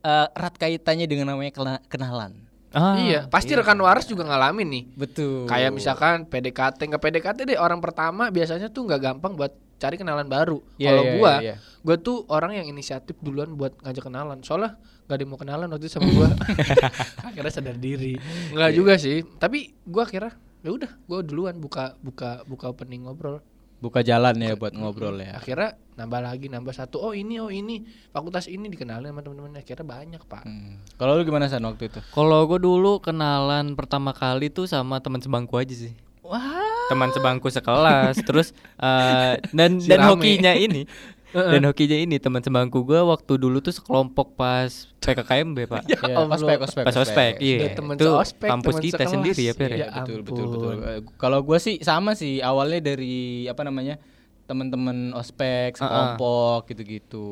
eh, 0.03 0.27
erat 0.31 0.55
kaitannya 0.55 1.07
dengan 1.07 1.33
namanya 1.33 1.51
kena- 1.51 1.83
kenalan. 1.87 2.33
Ah, 2.71 3.01
iya, 3.01 3.25
pasti 3.25 3.57
rekan 3.57 3.79
waras 3.81 4.05
juga 4.05 4.21
ngalamin 4.23 4.69
nih. 4.69 4.85
Betul. 4.93 5.49
Kayak 5.49 5.73
misalkan 5.73 6.29
PDKT 6.29 6.77
nggak 6.85 7.01
PDKT 7.01 7.39
deh 7.47 7.57
orang 7.57 7.81
pertama 7.81 8.29
biasanya 8.29 8.69
tuh 8.69 8.85
nggak 8.85 9.01
gampang 9.01 9.33
buat 9.33 9.49
cari 9.77 9.97
kenalan 9.97 10.29
baru. 10.29 10.61
Iya, 10.77 10.93
Kalau 10.93 11.03
iya, 11.03 11.13
gua, 11.17 11.33
iya, 11.33 11.41
iya. 11.41 11.55
gua 11.81 11.97
tuh 11.97 12.29
orang 12.29 12.53
yang 12.55 12.67
inisiatif 12.69 13.17
duluan 13.19 13.57
buat 13.57 13.73
ngajak 13.81 14.05
kenalan. 14.05 14.45
Soalnya 14.45 14.77
nggak 15.09 15.17
ada 15.17 15.25
mau 15.25 15.39
kenalan 15.41 15.69
waktu 15.73 15.89
itu 15.89 15.95
sama 15.97 16.09
gua. 16.13 16.29
akhirnya 17.33 17.53
sadar 17.55 17.77
diri. 17.81 18.21
Enggak 18.53 18.71
Iya. 18.71 18.77
juga 18.77 18.95
sih, 19.01 19.25
tapi 19.41 19.73
gua 19.81 20.05
akhirnya 20.05 20.37
ya 20.61 20.71
udah, 20.71 20.91
gua 21.07 21.19
duluan 21.25 21.57
buka 21.57 21.97
buka 21.99 22.45
buka 22.45 22.69
opening 22.69 23.09
ngobrol. 23.09 23.41
Buka 23.77 24.01
jalan 24.01 24.35
ya 24.41 24.57
buat 24.57 24.73
ngobrol 24.73 25.21
ya. 25.21 25.37
Akhirnya 25.37 25.77
nambah 25.97 26.21
lagi 26.25 26.47
nambah 26.49 26.73
satu. 26.73 27.01
Oh 27.01 27.13
ini 27.13 27.41
oh 27.41 27.53
ini 27.53 27.85
fakultas 28.13 28.49
ini 28.49 28.69
dikenalin 28.69 29.13
sama 29.13 29.21
teman-teman. 29.21 29.57
Akhirnya 29.61 29.85
banyak 29.85 30.23
pak. 30.25 30.45
Hmm. 30.45 30.81
Kalau 30.97 31.17
lu 31.17 31.23
gimana 31.25 31.49
San 31.49 31.65
waktu 31.65 31.89
itu? 31.93 32.01
Kalau 32.13 32.41
gue 32.49 32.61
dulu 32.61 33.01
kenalan 33.01 33.77
pertama 33.77 34.17
kali 34.17 34.49
tuh 34.49 34.65
sama 34.69 35.01
teman 35.05 35.21
sebangku 35.21 35.57
aja 35.61 35.73
sih. 35.77 35.93
Wah. 36.25 36.65
Teman 36.87 37.11
sebangku 37.11 37.51
sekelas, 37.51 38.15
terus 38.23 38.55
eh, 38.79 39.35
dan 39.51 39.83
Si 39.83 39.91
dan 39.91 40.07
rame. 40.07 40.11
hokinya 40.15 40.55
ini, 40.55 40.87
dan 41.37 41.63
hokinya 41.65 41.99
ini 41.99 42.17
teman 42.17 42.41
sebangku 42.41 42.81
gue 42.81 42.97
waktu 42.97 43.33
dulu 43.37 43.61
tuh 43.61 43.71
sekelompok 43.71 44.33
pas 44.33 44.71
PKKMB 44.99 45.59
pak. 45.69 45.83
Ya, 45.87 46.17
Allah. 46.17 46.33
ospek, 46.33 46.59
ospek, 46.59 46.83
Pas 46.83 46.97
ospek, 46.97 47.33
iya. 47.39 47.71
Temen 47.73 47.95
Itu 47.95 48.11
kampus 48.41 48.75
kita 48.81 49.05
sekelas. 49.05 49.13
sendiri 49.13 49.43
ya, 49.45 49.55
Per. 49.55 49.71
Ya 49.71 49.77
Iya, 49.77 49.87
betul, 49.95 50.19
betul, 50.25 50.45
betul. 50.49 50.75
Eh, 50.83 51.01
Kalau 51.15 51.39
gua 51.45 51.59
sih 51.61 51.79
sama 51.81 52.17
sih 52.17 52.41
awalnya 52.41 52.81
dari 52.83 53.47
apa 53.47 53.63
namanya 53.63 54.01
teman-teman 54.47 55.11
ospek 55.13 55.75
sekelompok 55.77 56.71
gitu-gitu. 56.71 57.29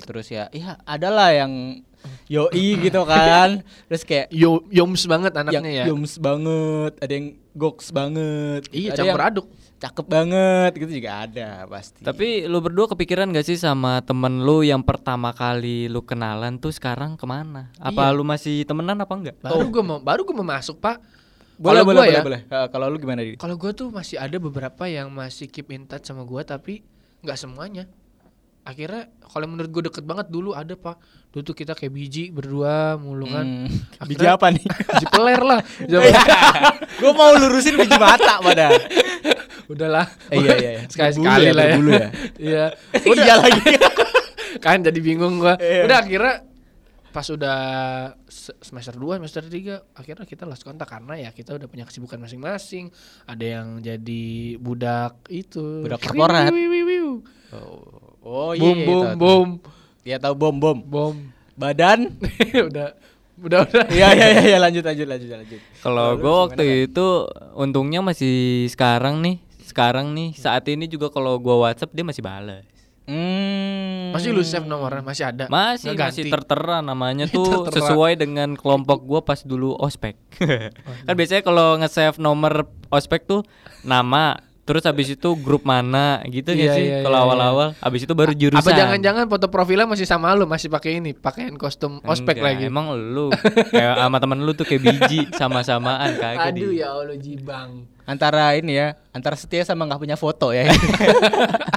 Terus 0.00 0.26
ya, 0.28 0.50
ya 0.50 0.76
adalah 0.84 1.30
yang 1.30 1.82
yoi 2.26 2.50
gitu 2.78 3.02
kan. 3.08 3.62
Terus 3.86 4.02
kayak 4.02 4.26
Yo 4.28 4.62
yoms 4.68 5.02
banget 5.04 5.32
yang 5.32 5.42
anaknya 5.44 5.70
ya. 5.72 5.84
yums 5.86 6.18
banget, 6.18 6.92
ada 6.96 7.12
yang 7.12 7.26
goks 7.52 7.90
banget, 7.90 8.66
Iya 8.68 8.92
ada 8.92 9.02
campur 9.02 9.22
aduk. 9.24 9.46
cakep 9.78 10.06
banget 10.06 10.72
gitu 10.76 10.90
juga 10.92 11.22
ada 11.22 11.62
pasti. 11.64 12.02
Tapi 12.02 12.44
lu 12.44 12.58
berdua 12.58 12.86
kepikiran 12.88 13.30
gak 13.30 13.46
sih 13.46 13.54
sama 13.54 14.02
temen 14.02 14.42
lu 14.42 14.60
yang 14.60 14.82
pertama 14.82 15.30
kali 15.30 15.86
lu 15.86 16.02
kenalan 16.02 16.58
tuh 16.58 16.70
sekarang 16.70 17.14
ke 17.14 17.22
mana? 17.22 17.70
Apa 17.78 18.10
Iya. 18.10 18.14
lu 18.14 18.22
masih 18.22 18.62
temenan 18.62 18.98
apa 18.98 19.14
enggak? 19.14 19.38
Baru 19.38 19.70
gua 19.70 19.82
mau 19.84 19.98
baru 20.00 20.22
gua 20.22 20.36
mau 20.36 20.48
masuk 20.48 20.78
pak. 20.78 20.98
Boleh 21.58 21.82
boleh 21.82 22.00
boleh, 22.00 22.14
ya, 22.14 22.22
boleh. 22.22 22.40
Eh, 22.46 22.66
Kalau 22.70 22.86
lu 22.86 22.96
gimana 22.96 23.20
di? 23.20 23.34
Kalau 23.34 23.58
gue 23.58 23.70
tuh 23.74 23.90
masih 23.90 24.16
ada 24.16 24.36
beberapa 24.38 24.86
yang 24.86 25.10
masih 25.10 25.46
keep 25.46 25.68
in 25.70 25.84
touch 25.84 26.06
sama 26.06 26.22
gue 26.22 26.42
tapi 26.42 26.80
nggak 27.20 27.34
semuanya. 27.34 27.84
Akhirnya 28.62 29.08
kalau 29.24 29.48
menurut 29.48 29.70
gue 29.70 29.82
deket 29.88 30.04
banget 30.04 30.28
dulu 30.28 30.52
ada 30.52 30.76
pak. 30.76 31.00
Dulu 31.28 31.42
tuh 31.42 31.56
kita 31.56 31.72
kayak 31.72 31.88
biji 31.88 32.28
berdua 32.28 32.94
mulu 32.96 33.26
kan. 33.26 33.44
Hmm, 33.44 33.66
Akhirnya- 33.96 34.06
biji 34.06 34.26
apa 34.28 34.46
nih? 34.52 34.64
Biji 34.64 35.06
peler 35.08 35.40
lah. 35.40 35.60
Gue 37.00 37.12
mau 37.12 37.32
lurusin 37.34 37.74
biji 37.74 37.96
mata 37.96 38.38
pada. 38.38 38.68
Udahlah. 39.68 40.06
Eh, 40.32 40.40
iya, 40.40 40.52
iya, 40.56 40.70
iya. 40.78 40.82
sekali 40.88 41.12
Berbulu 41.16 41.28
sekali 41.28 41.44
ya, 41.44 41.52
lah 41.52 41.64
ya. 41.64 41.76
ya. 41.76 42.08
Iya. 42.38 42.64
Udah 43.04 43.24
iya 43.28 43.34
lagi. 43.36 43.60
kan 44.58 44.78
jadi 44.80 45.00
bingung 45.00 45.38
gua. 45.38 45.54
Iya. 45.60 45.82
Udah 45.84 45.96
akhirnya 46.00 46.34
pas 47.08 47.24
udah 47.24 47.58
se- 48.24 48.54
semester 48.60 48.92
2, 48.92 49.18
semester 49.18 49.42
3 49.42 49.80
akhirnya 49.92 50.24
kita 50.24 50.44
lost 50.44 50.62
kontak 50.62 50.86
karena 50.86 51.16
ya 51.18 51.30
kita 51.30 51.56
udah 51.56 51.66
punya 51.66 51.84
kesibukan 51.84 52.20
masing-masing. 52.20 52.92
Ada 53.24 53.44
yang 53.58 53.66
jadi 53.78 54.26
budak 54.56 55.24
itu. 55.28 55.84
Budak 55.84 56.00
korporat. 56.00 56.52
Wiu, 56.52 56.68
wiu, 56.68 56.84
wiu. 56.84 57.10
Oh 58.20 58.52
iya. 58.52 58.60
Bom 58.60 58.76
iya, 58.76 58.86
bom 58.86 59.06
bom 59.16 59.48
Iya 60.04 60.16
tahu 60.18 60.34
bom 60.36 60.56
bom. 60.56 60.78
bom. 60.80 61.14
Badan. 61.54 62.12
udah 62.68 62.94
udah 63.38 63.60
udah. 63.66 63.84
Iya 63.88 64.08
iya 64.14 64.26
iya 64.30 64.42
iya, 64.54 64.58
lanjut 64.58 64.84
lanjut 64.84 65.06
lanjut 65.06 65.28
lanjut. 65.30 65.60
Kalau 65.80 66.16
gue 66.16 66.34
waktu 66.46 66.64
itu 66.86 67.06
untungnya 67.54 68.00
masih 68.00 68.66
sekarang 68.68 69.20
nih, 69.20 69.36
sekarang 69.64 70.12
nih 70.12 70.32
saat 70.34 70.64
ini 70.68 70.86
juga 70.86 71.08
kalau 71.08 71.36
gua 71.36 71.68
WhatsApp 71.68 71.92
dia 71.92 72.04
masih 72.06 72.22
balas. 72.22 72.64
Hmm. 73.08 74.12
Masih 74.12 74.30
lu 74.30 74.40
save 74.40 74.62
nomornya 74.62 75.00
masih 75.00 75.24
ada. 75.26 75.48
Masih 75.48 75.90
Nggak 75.90 76.12
masih 76.12 76.22
ganti. 76.22 76.32
tertera 76.34 76.76
namanya 76.78 77.24
tuh 77.32 77.64
Tertera. 77.64 77.72
sesuai 77.82 78.12
dengan 78.14 78.52
kelompok 78.52 79.00
gua 79.00 79.20
pas 79.20 79.40
dulu 79.40 79.72
ospek. 79.74 80.20
kan 81.08 81.14
biasanya 81.14 81.40
kalau 81.40 81.76
nge-save 81.76 82.16
nomor 82.18 82.52
ospek 82.88 83.24
tuh 83.24 83.40
nama, 83.80 84.36
terus 84.62 84.84
habis 84.84 85.08
itu 85.08 85.28
grup 85.34 85.64
mana 85.64 86.20
gitu 86.26 86.52
Iya, 86.52 86.60
ya 86.62 86.72
sih 86.74 86.84
iya, 86.86 86.98
kalau 87.00 87.16
iya, 87.16 87.24
awal-awal. 87.24 87.68
Habis 87.78 88.00
itu 88.02 88.12
baru 88.12 88.32
jurusan. 88.32 88.60
Apa 88.60 88.70
jangan-jangan 88.70 89.24
foto 89.24 89.48
profilnya 89.48 89.84
masih 89.84 90.04
sama 90.04 90.32
lu, 90.32 90.44
masih 90.44 90.68
pakai 90.68 91.00
ini, 91.00 91.12
pakaian 91.12 91.52
kostum 91.54 92.00
ospek 92.02 92.36
Enggak, 92.36 92.44
lagi. 92.46 92.64
Emang 92.66 92.92
lu 92.92 93.32
kayak 93.66 93.96
sama 93.98 94.16
temen 94.18 94.38
lu 94.38 94.52
tuh 94.52 94.64
kayak 94.64 94.82
biji 94.82 95.32
sama-samaan 95.32 96.12
kagak 96.14 96.52
Aduh 96.52 96.68
di. 96.68 96.80
ya 96.80 96.92
Allah 96.92 97.16
jibang. 97.16 97.88
antara 98.04 98.56
ini 98.56 98.72
ya 98.72 98.96
antara 99.10 99.36
setia 99.36 99.60
sama 99.62 99.84
nggak 99.84 99.96
punya 99.98 100.16
foto 100.16 100.48
ya 100.48 100.64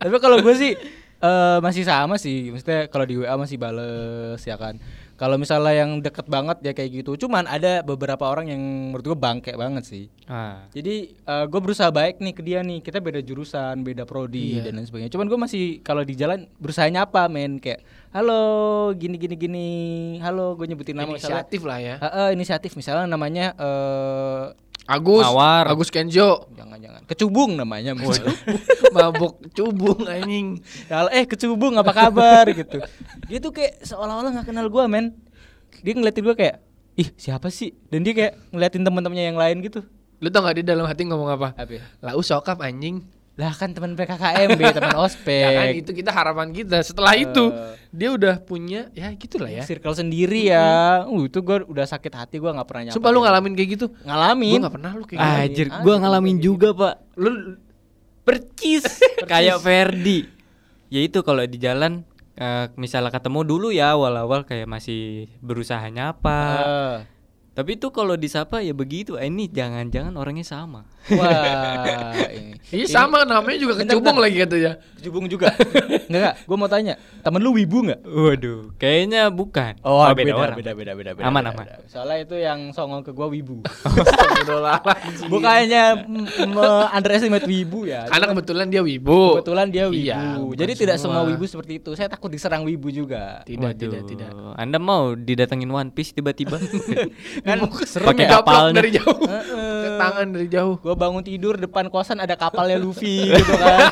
tapi 0.00 0.16
kalau 0.16 0.40
gue 0.40 0.54
sih 0.56 0.72
eh, 1.20 1.58
masih 1.60 1.84
sama 1.84 2.16
sih. 2.16 2.48
Maksudnya 2.48 2.88
kalau 2.88 3.04
di 3.04 3.20
WA 3.20 3.36
masih 3.36 3.60
bales 3.60 4.40
ya 4.40 4.56
kan. 4.56 4.80
Kalau 5.20 5.36
misalnya 5.36 5.84
yang 5.84 6.00
deket 6.00 6.24
banget 6.32 6.64
ya 6.64 6.72
kayak 6.72 7.04
gitu. 7.04 7.12
Cuman 7.12 7.44
ada 7.44 7.84
beberapa 7.84 8.24
orang 8.24 8.48
yang 8.48 8.62
menurut 8.88 9.04
gue 9.04 9.18
bangke 9.20 9.52
banget 9.52 9.84
sih. 9.84 10.04
Ah. 10.24 10.64
jadi 10.72 11.12
gue 11.44 11.60
berusaha 11.60 11.92
baik 11.92 12.24
nih 12.24 12.32
ke 12.32 12.40
dia 12.40 12.64
nih. 12.64 12.80
Kita 12.80 13.04
beda 13.04 13.20
jurusan 13.20 13.84
beda 13.84 14.08
prodi 14.08 14.56
Iya. 14.56 14.72
dan 14.72 14.80
lain 14.80 14.88
sebagainya. 14.88 15.12
Cuman 15.12 15.28
gue 15.28 15.36
masih 15.36 15.64
kalau 15.84 16.08
di 16.08 16.16
jalan 16.16 16.48
berusaha 16.56 16.88
nyapa 16.88 17.28
men. 17.28 17.60
Kayak 17.60 17.84
halo 18.16 18.40
gini 18.96 19.20
gini 19.20 19.36
gini. 19.36 19.68
Halo 20.24 20.56
gue 20.56 20.64
nyebutin 20.64 20.96
nama 20.96 21.12
misalnya. 21.12 21.44
Inisiatif 21.44 21.60
lah 21.68 21.78
ya. 21.84 21.94
Eh, 22.00 22.08
eh, 22.08 22.28
inisiatif. 22.32 22.70
Misalnya 22.72 23.04
namanya 23.04 23.52
eh 23.60 24.44
Agus, 24.90 25.22
Mawar. 25.22 25.70
Agus 25.70 25.88
Kenjo, 25.94 26.50
jangan-jangan 26.58 27.06
kecubung 27.06 27.54
namanya 27.54 27.94
mabuk 28.96 29.38
cubung 29.54 30.02
anjing. 30.02 30.58
Eh 31.14 31.24
kecubung 31.30 31.78
apa 31.78 31.94
kabar 31.94 32.50
gitu. 32.50 32.82
Dia 33.30 33.38
tuh 33.38 33.54
kayak 33.54 33.86
seolah-olah 33.86 34.34
nggak 34.34 34.50
kenal 34.50 34.66
gua 34.66 34.90
men. 34.90 35.14
Dia 35.86 35.94
ngeliatin 35.94 36.26
gua 36.26 36.34
kayak 36.34 36.58
ih 36.98 37.08
siapa 37.14 37.54
sih? 37.54 37.70
Dan 37.86 38.02
dia 38.02 38.18
kayak 38.18 38.32
ngeliatin 38.50 38.82
teman-temannya 38.82 39.24
yang 39.30 39.38
lain 39.38 39.62
gitu. 39.62 39.86
Lu 40.20 40.28
tau 40.28 40.44
gak 40.44 40.60
di 40.60 40.64
dalam 40.66 40.84
hati 40.84 41.08
ngomong 41.08 41.32
apa? 41.32 41.48
Apa? 41.56 41.72
ya? 41.72 41.82
Lah 42.04 42.12
usokap 42.12 42.60
anjing. 42.60 43.00
Lah 43.40 43.56
kan 43.56 43.72
teman 43.72 43.96
PKKMB, 43.96 44.60
teman 44.76 44.92
Ya 44.92 44.92
kan 44.92 45.00
ospek. 45.00 45.80
itu 45.80 45.90
kita 45.96 46.12
harapan 46.12 46.52
kita. 46.52 46.84
Setelah 46.84 47.16
itu 47.16 47.48
dia 47.88 48.12
udah 48.12 48.36
punya 48.36 48.92
ya 48.92 49.08
gitulah 49.16 49.48
ya. 49.48 49.64
Circle 49.64 49.96
sendiri 49.96 50.52
ya. 50.52 51.08
Uh, 51.08 51.24
itu 51.24 51.40
gua 51.40 51.64
udah 51.64 51.88
sakit 51.88 52.12
hati 52.12 52.36
gua 52.36 52.52
nggak 52.52 52.68
pernah 52.68 52.82
nyapa. 52.84 52.96
Sumpah 53.00 53.10
lu 53.10 53.18
dia. 53.18 53.26
ngalamin 53.26 53.52
kayak 53.56 53.70
gitu? 53.72 53.86
ngalamin. 54.04 54.60
Gua 54.60 54.64
gak 54.68 54.74
pernah 54.76 54.90
lu 54.92 55.04
kayak 55.08 55.18
gitu. 55.18 55.40
Anjir, 55.40 55.66
Ah, 55.66 55.80
gua 55.80 55.94
gitu, 55.96 56.02
ngalamin 56.04 56.36
kayak 56.36 56.44
juga, 56.44 56.68
Pak. 56.76 56.94
Lu 57.16 57.30
percis 58.28 58.84
kayak 59.24 59.58
Ferdi. 59.58 60.28
Ya 60.92 61.00
itu 61.00 61.24
kalau 61.24 61.40
di 61.42 61.56
jalan 61.56 62.04
eh, 62.36 62.66
misalnya 62.76 63.08
ketemu 63.08 63.40
dulu 63.42 63.68
ya 63.72 63.96
awal-awal 63.96 64.44
kayak 64.44 64.68
masih 64.68 65.32
berusaha 65.40 65.82
nyapa. 65.88 66.40
Eh, 66.60 66.96
Tapi 67.60 67.76
itu 67.76 67.88
kalau 67.90 68.16
disapa 68.16 68.58
ya 68.58 68.72
begitu. 68.72 69.14
Eh, 69.14 69.28
ini 69.28 69.44
jangan-jangan 69.46 70.16
orangnya 70.16 70.42
sama. 70.42 70.88
wah, 71.10 72.16
ini. 72.32 72.56
Iya 72.70 72.86
sama 72.86 73.24
namanya 73.24 73.56
juga 73.56 73.72
Bentar, 73.74 73.92
kecubung 73.92 74.16
bentar. 74.16 74.24
lagi 74.24 74.36
katanya. 74.38 74.72
Kecubung 74.96 75.24
juga. 75.26 75.48
Enggak, 75.52 76.08
enggak. 76.08 76.34
Gua 76.44 76.56
mau 76.56 76.68
tanya, 76.68 76.94
temen 77.20 77.40
lu 77.40 77.52
wibu 77.52 77.82
enggak? 77.82 78.00
Waduh, 78.02 78.60
kayaknya 78.76 79.28
bukan. 79.28 79.76
Oh, 79.82 80.00
beda, 80.08 80.32
orang. 80.32 80.56
beda, 80.56 80.72
beda, 80.72 80.92
beda, 80.94 81.10
beda, 81.12 81.24
Aman, 81.24 81.42
beda, 81.42 81.52
aman. 81.52 81.66
beda. 81.66 81.74
Soalnya 81.84 82.16
itu 82.18 82.34
yang 82.34 82.70
songong 82.70 83.02
ke 83.02 83.10
gua 83.10 83.28
wibu. 83.28 83.60
Bukannya 85.26 85.82
m- 86.06 86.24
me- 86.48 86.88
underestimate 86.90 87.44
wibu 87.44 87.84
ya. 87.84 88.06
Karena 88.06 88.26
kebetulan 88.30 88.66
dia 88.68 88.82
wibu. 88.82 89.36
kebetulan 89.36 89.66
dia 89.68 89.84
wibu. 89.86 90.00
Iya, 90.00 90.18
Jadi 90.56 90.72
tidak 90.78 90.96
semua. 90.96 91.20
semua 91.20 91.28
wibu 91.28 91.44
seperti 91.44 91.72
itu. 91.78 91.90
Saya 91.92 92.08
takut 92.08 92.28
diserang 92.28 92.62
wibu 92.64 92.88
juga. 92.88 93.42
Tidak, 93.44 93.60
Waduh, 93.66 93.78
tidak, 93.78 94.02
tidak. 94.06 94.30
Anda 94.54 94.78
mau 94.78 95.12
didatengin 95.12 95.68
One 95.68 95.90
Piece 95.90 96.12
tiba-tiba? 96.12 96.56
Kan 97.50 97.58
serem 97.86 98.06
Pakai 98.14 98.26
ya. 98.26 98.30
kapal. 98.38 98.62
Dari 98.70 98.90
jauh. 98.94 99.18
Heeh. 99.26 99.80
Ke 99.82 99.88
tangan 99.98 100.26
dari 100.30 100.48
jauh. 100.48 100.74
Gua 100.78 100.94
bangun 100.94 101.22
tidur 101.26 101.54
depan 101.58 101.90
kosan 101.90 102.22
ada 102.22 102.38
kapalnya 102.38 102.78
Luffy 102.78 103.26
gitu 103.26 103.54
kan. 103.58 103.90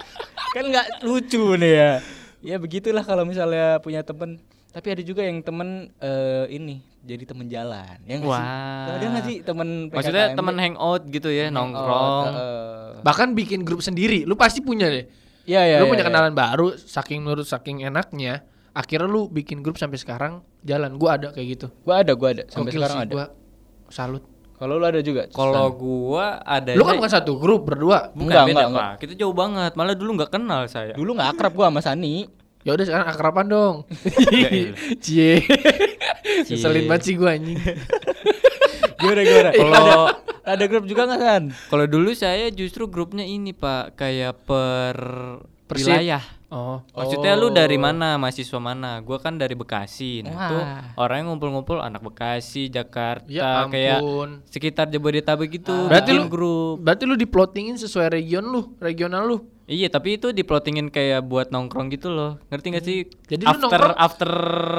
kan 0.54 0.64
nggak 0.66 0.86
lucu 1.02 1.58
nih 1.58 1.72
ya. 1.74 1.92
Ya 2.40 2.56
begitulah 2.56 3.04
kalau 3.04 3.26
misalnya 3.26 3.82
punya 3.82 4.00
temen. 4.06 4.40
Tapi 4.70 4.86
ada 4.94 5.02
juga 5.02 5.26
yang 5.26 5.42
temen 5.42 5.90
eh, 5.98 6.46
ini 6.54 6.78
jadi 7.02 7.24
temen 7.26 7.50
jalan. 7.50 7.96
Ya 8.06 8.16
sih? 8.20 8.28
Wah. 8.28 8.96
Ada 8.96 9.04
nggak 9.08 9.24
sih 9.26 9.36
temen 9.42 9.68
Maksudnya 9.90 10.24
PKKMB? 10.30 10.38
temen 10.38 10.54
hangout 10.60 11.02
gitu 11.10 11.28
ya, 11.32 11.48
Hangout, 11.48 11.56
nongkrong. 11.58 12.24
heeh. 12.30 12.90
Bahkan 13.02 13.28
bikin 13.34 13.60
grup 13.64 13.80
sendiri. 13.82 14.22
Lu 14.28 14.36
pasti 14.38 14.60
punya 14.62 14.86
deh. 14.86 15.08
Iya 15.48 15.60
iya. 15.66 15.76
lu 15.82 15.88
iya, 15.88 15.92
punya 15.96 16.04
iya. 16.04 16.10
kenalan 16.12 16.34
baru 16.36 16.76
saking 16.76 17.24
menurut 17.24 17.48
saking 17.48 17.82
enaknya. 17.82 18.44
Akhirnya 18.70 19.10
lu 19.10 19.26
bikin 19.26 19.64
grup 19.64 19.80
sampai 19.80 19.98
sekarang 19.98 20.44
jalan. 20.62 20.90
Gua 20.96 21.10
ada 21.16 21.28
kayak 21.32 21.48
gitu. 21.58 21.66
Gua 21.82 22.00
ada, 22.00 22.12
gua 22.14 22.28
ada. 22.32 22.44
Sampai 22.48 22.70
sekarang 22.72 22.98
sih, 22.98 23.04
ada. 23.08 23.14
Gua 23.14 23.26
salut. 23.88 24.24
Kalau 24.60 24.76
lu 24.76 24.84
ada 24.84 25.00
juga? 25.00 25.24
Kalau 25.32 25.72
gua 25.72 26.44
ada 26.44 26.76
Lu 26.76 26.84
kan 26.84 27.00
bukan 27.00 27.08
satu 27.08 27.40
grup 27.40 27.64
berdua. 27.64 28.12
bukan 28.12 28.28
Enggak, 28.28 28.44
beda, 28.44 28.64
enggak, 28.68 28.84
Pak. 28.84 28.92
Kita 29.00 29.12
jauh 29.16 29.32
banget. 29.32 29.72
Malah 29.72 29.96
dulu 29.96 30.10
nggak 30.20 30.30
kenal 30.30 30.68
saya. 30.68 30.92
dulu 30.92 31.16
nggak 31.16 31.32
akrab 31.32 31.52
gua 31.56 31.72
sama 31.72 31.80
Sani. 31.80 32.28
Ya 32.60 32.76
udah 32.76 32.84
sekarang 32.84 33.08
akraban 33.08 33.46
dong. 33.48 33.76
iya. 34.28 34.76
Cie. 35.04 35.40
Cie. 36.44 36.60
Keselin 36.60 36.84
banget 36.84 37.02
sih 37.08 37.14
gua 37.16 37.32
anjing. 37.32 37.56
Gimana 39.00 39.20
gimana? 39.24 39.50
Kalau 39.56 39.88
ada 40.52 40.64
grup 40.68 40.84
juga 40.84 41.08
nggak 41.08 41.20
San? 41.24 41.44
kalau 41.72 41.86
dulu 41.88 42.12
saya 42.12 42.52
justru 42.52 42.84
grupnya 42.84 43.24
ini, 43.24 43.56
Pak, 43.56 43.96
kayak 43.96 44.44
per 44.44 44.96
Persib. 45.64 45.88
wilayah. 45.88 46.20
Oh. 46.50 46.82
Maksudnya 46.98 47.38
lu 47.38 47.48
dari 47.48 47.78
mana? 47.78 48.18
Mahasiswa 48.18 48.58
mana? 48.58 48.98
Gua 48.98 49.22
kan 49.22 49.38
dari 49.38 49.54
Bekasi. 49.54 50.26
Nah, 50.26 50.34
Wah. 50.34 50.48
tuh 50.50 50.62
orangnya 50.98 51.30
ngumpul-ngumpul 51.30 51.78
anak 51.78 52.02
Bekasi, 52.02 52.66
Jakarta, 52.66 53.30
Ya 53.30 53.70
kayak 53.70 54.02
sekitar 54.50 54.90
Jabodetabek 54.90 55.62
gitu. 55.62 55.70
Berarti 55.86 56.10
bikin 56.10 56.26
lu- 56.26 56.30
grup. 56.30 56.76
Berarti 56.82 57.06
lu 57.06 57.14
diplotingin 57.14 57.78
sesuai 57.78 58.18
region 58.18 58.42
lu, 58.42 58.74
regional 58.82 59.22
lu. 59.24 59.38
Iya, 59.70 59.86
tapi 59.86 60.18
itu 60.18 60.28
diplotingin 60.30 60.90
kayak 60.90 61.22
buat 61.22 61.48
nongkrong 61.48 61.88
gitu 61.88 62.10
loh. 62.10 62.42
Ngerti 62.50 62.66
gak 62.68 62.82
sih? 62.82 62.98
Jadi 63.24 63.42
lu 63.42 63.48
after 63.48 63.62
nongkrong- 63.62 63.94
after 63.96 64.30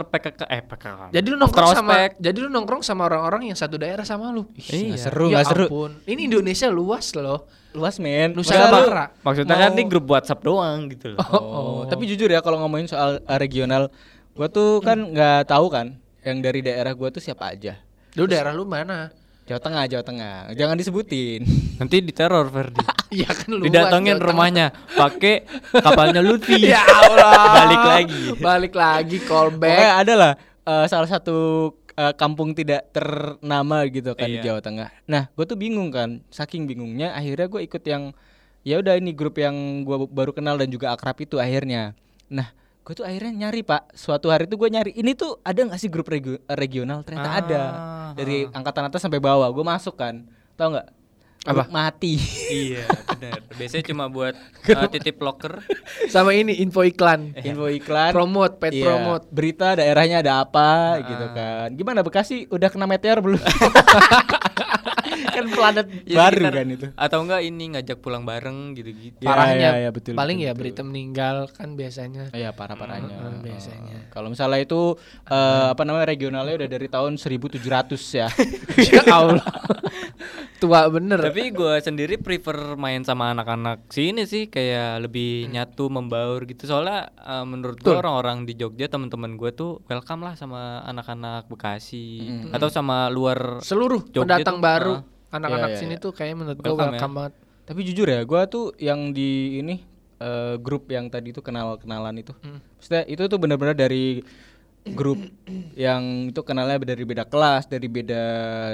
PKK 0.05 0.41
eh 0.45 0.62
PKK. 0.62 1.00
Jadi 1.10 1.25
lu 1.25 1.33
After 1.33 1.41
nongkrong 1.41 1.71
sama 1.71 1.91
ospek. 1.95 2.12
jadi 2.19 2.38
lu 2.38 2.50
nongkrong 2.51 2.81
sama 2.81 3.01
orang-orang 3.07 3.41
yang 3.45 3.55
satu 3.55 3.79
daerah 3.79 4.03
sama 4.03 4.29
lu. 4.29 4.43
Iya. 4.53 4.91
Nggak 4.91 5.00
seru 5.01 5.25
Ya 5.25 5.33
nggak 5.33 5.48
seru. 5.48 5.65
ampun. 5.65 5.91
Ini 6.03 6.21
Indonesia 6.27 6.67
luas 6.67 7.07
loh. 7.15 7.48
Luas 7.71 7.95
men. 7.98 8.36
Nusantara. 8.36 9.15
Maksudnya 9.17 9.55
kan 9.57 9.71
Mau- 9.71 9.79
di 9.79 9.83
grup 9.88 10.05
WhatsApp 10.05 10.43
doang 10.43 10.79
gitu 10.88 11.15
loh. 11.15 11.19
Oh, 11.31 11.79
tapi 11.88 12.03
jujur 12.05 12.27
ya 12.27 12.43
kalau 12.43 12.60
ngomongin 12.60 12.86
soal 12.86 13.24
uh, 13.24 13.38
regional, 13.38 13.88
gua 14.33 14.48
tuh 14.48 14.83
kan 14.83 15.00
nggak 15.07 15.48
tahu 15.48 15.71
kan 15.71 15.95
yang 16.21 16.43
dari 16.43 16.60
daerah 16.60 16.91
gua 16.91 17.07
tuh 17.07 17.24
siapa 17.24 17.48
aja. 17.48 17.79
Lu 18.13 18.27
daerah 18.27 18.51
lu 18.51 18.67
mana? 18.67 19.07
Jawa 19.50 19.60
Tengah, 19.60 19.83
Jawa 19.89 20.03
Tengah. 20.05 20.36
Jangan 20.53 20.75
disebutin. 20.77 21.41
Nanti 21.81 21.95
diteror 22.01 22.48
Ferdi. 22.50 22.83
Iya 23.12 23.27
kan 23.27 23.51
luas. 23.51 23.67
Didatengin 23.67 24.15
Jawa 24.24 24.27
rumahnya 24.31 24.65
pakai 24.95 25.43
kapalnya 25.83 26.24
Lutfi. 26.24 26.63
Ya 26.71 26.79
Allah. 26.79 27.43
Balik 27.60 27.83
lagi. 27.83 28.21
Balik 28.39 28.74
lagi 28.74 29.17
callback. 29.19 29.67
Pokoknya 29.75 29.91
ada 30.00 30.13
lah 30.15 30.31
uh, 30.63 30.86
salah 30.88 31.12
satu 31.12 31.38
uh, 32.00 32.13
kampung 32.15 32.55
tidak 32.55 32.88
ternama 32.95 33.83
gitu 33.91 34.15
kan 34.15 34.31
di 34.31 34.39
Iya. 34.39 34.55
Jawa 34.55 34.60
Tengah. 34.63 34.89
Nah, 35.12 35.27
gue 35.27 35.43
tuh 35.43 35.60
bingung 35.60 35.91
kan, 35.91 36.24
saking 36.31 36.63
bingungnya 36.71 37.12
akhirnya 37.12 37.51
gue 37.51 37.62
ikut 37.67 37.83
yang 37.83 38.15
ya 38.63 38.79
udah 38.79 38.93
ini 38.95 39.12
grup 39.12 39.41
yang 39.41 39.83
gua 39.83 40.05
baru 40.05 40.31
kenal 40.31 40.55
dan 40.55 40.69
juga 40.69 40.93
akrab 40.93 41.17
itu 41.19 41.36
akhirnya. 41.41 41.98
Nah, 42.31 42.53
gue 42.81 42.93
tuh 42.93 43.05
akhirnya 43.05 43.45
nyari 43.45 43.61
pak. 43.61 43.93
Suatu 43.93 44.27
hari 44.27 44.45
tuh 44.45 44.57
gue 44.57 44.69
nyari 44.69 44.91
ini 44.93 45.13
tuh 45.13 45.38
ada 45.41 45.61
nggak 45.61 45.77
sih 45.77 45.88
grup 45.88 46.07
regu- 46.07 46.41
regional? 46.50 47.01
Ternyata 47.01 47.29
Ah, 47.29 47.38
ada 47.38 47.61
dari 48.13 48.45
angkatan 48.45 48.83
atas 48.85 49.00
sampai 49.00 49.17
bawah. 49.17 49.47
Gue 49.47 49.61
masuk 49.61 49.95
kan, 49.95 50.25
tau 50.53 50.73
nggak? 50.73 50.88
Apa? 51.41 51.65
Mati. 51.69 52.21
iya, 52.53 52.85
benar. 52.85 53.41
Biasanya 53.51 53.81
cuma 53.83 54.05
buat 54.05 54.38
uh, 54.77 54.85
titip 54.88 55.17
locker. 55.17 55.65
Sama 56.05 56.33
ini 56.33 56.61
info 56.61 56.85
iklan. 56.85 57.33
Info 57.41 57.65
iklan. 57.65 58.13
Promote, 58.13 58.61
paid 58.61 58.77
Iya, 58.77 58.85
promote. 58.85 59.25
Berita 59.33 59.73
daerahnya 59.73 60.21
ada 60.21 60.45
apa 60.45 61.01
gitu 61.01 61.25
kan. 61.33 61.73
Gimana 61.73 62.05
Bekasi 62.05 62.45
udah 62.45 62.69
kena 62.69 62.85
meteor 62.85 63.25
belum? 63.25 63.41
kan 65.31 65.45
planet 65.47 65.88
Ya, 66.03 66.17
baru 66.27 66.43
kan 66.51 66.67
itu. 66.67 66.88
Atau 66.93 67.19
enggak 67.23 67.41
ini 67.47 67.63
ngajak 67.75 67.97
pulang 68.03 68.23
bareng 68.27 68.75
gitu-gitu. 68.75 69.23
Ya, 69.23 69.31
Parahnya 69.31 69.69
ya, 69.71 69.71
ya, 69.88 69.89
betul, 69.89 70.13
paling 70.13 70.38
betul, 70.39 70.47
ya 70.47 70.51
betul. 70.51 70.61
berita 70.61 70.81
meninggal 70.83 71.38
kan 71.55 71.69
biasanya. 71.73 72.23
Iya 72.35 72.51
parah 72.51 72.75
parahnya. 72.75 73.15
Hmm, 73.15 73.39
biasanya. 73.39 74.11
Kalau 74.11 74.27
misalnya 74.29 74.59
itu 74.59 75.00
eh, 75.27 75.67
apa 75.71 75.81
namanya 75.88 76.11
regionalnya 76.11 76.55
udah 76.59 76.69
dari 76.69 76.88
tahun 76.91 77.15
1700 77.15 77.59
ya. 78.19 78.27
ya 78.91 79.03
Allah. 79.07 79.47
Tua 80.62 80.86
bener. 80.94 81.18
Tapi 81.18 81.50
gue 81.50 81.74
sendiri 81.82 82.22
prefer 82.22 82.77
main 82.77 83.01
sama 83.01 83.34
anak-anak 83.34 83.89
sini 83.89 84.30
sih 84.30 84.46
kayak 84.46 85.10
lebih 85.10 85.50
nyatu 85.50 85.89
membaur 85.89 86.46
gitu. 86.46 86.70
Soalnya 86.70 87.10
eh, 87.18 87.41
menurut 87.41 87.82
gue 87.82 87.89
orang-orang 87.89 88.46
di 88.46 88.53
Jogja 88.53 88.86
teman-teman 88.86 89.41
gue 89.41 89.50
tuh 89.58 89.82
welcome 89.89 90.22
lah 90.22 90.38
sama 90.38 90.86
anak-anak 90.86 91.50
Bekasi 91.50 92.22
Mm. 92.22 92.53
atau 92.53 92.70
sama 92.70 93.10
luar 93.10 93.58
seluruh 93.65 94.06
Jogja 94.13 94.38
pendatang 94.38 94.62
tuh, 94.62 94.63
baru 94.63 94.94
ah. 95.01 95.34
anak-anak 95.34 95.70
Iya, 95.74 95.75
iya, 95.75 95.82
sini 95.82 95.96
iya. 95.98 96.03
tuh 96.06 96.12
kayak 96.13 96.34
menurut 96.38 96.58
gue 96.62 96.70
Welcome 96.70 96.94
welcome, 96.94 97.13
ya. 97.13 97.18
banget. 97.18 97.34
Tapi 97.62 97.80
jujur 97.88 98.08
ya, 98.10 98.22
gua 98.22 98.41
tuh 98.46 98.65
yang 98.77 99.15
di 99.15 99.58
ini 99.58 99.82
eh, 100.22 100.56
grup 100.62 100.86
yang 100.94 101.10
tadi 101.10 101.34
itu 101.34 101.41
kenal-kenalan 101.41 102.22
itu. 102.22 102.38
Hmm. 102.46 102.62
Maksudnya 102.77 103.03
itu 103.10 103.24
tuh 103.25 103.39
benar-benar 103.41 103.74
dari 103.74 104.22
grup 104.83 105.21
yang 105.73 106.29
itu 106.29 106.41
kenalnya 106.41 106.81
dari 106.81 107.05
beda 107.05 107.29
kelas, 107.29 107.69
dari 107.69 107.85
beda 107.85 108.23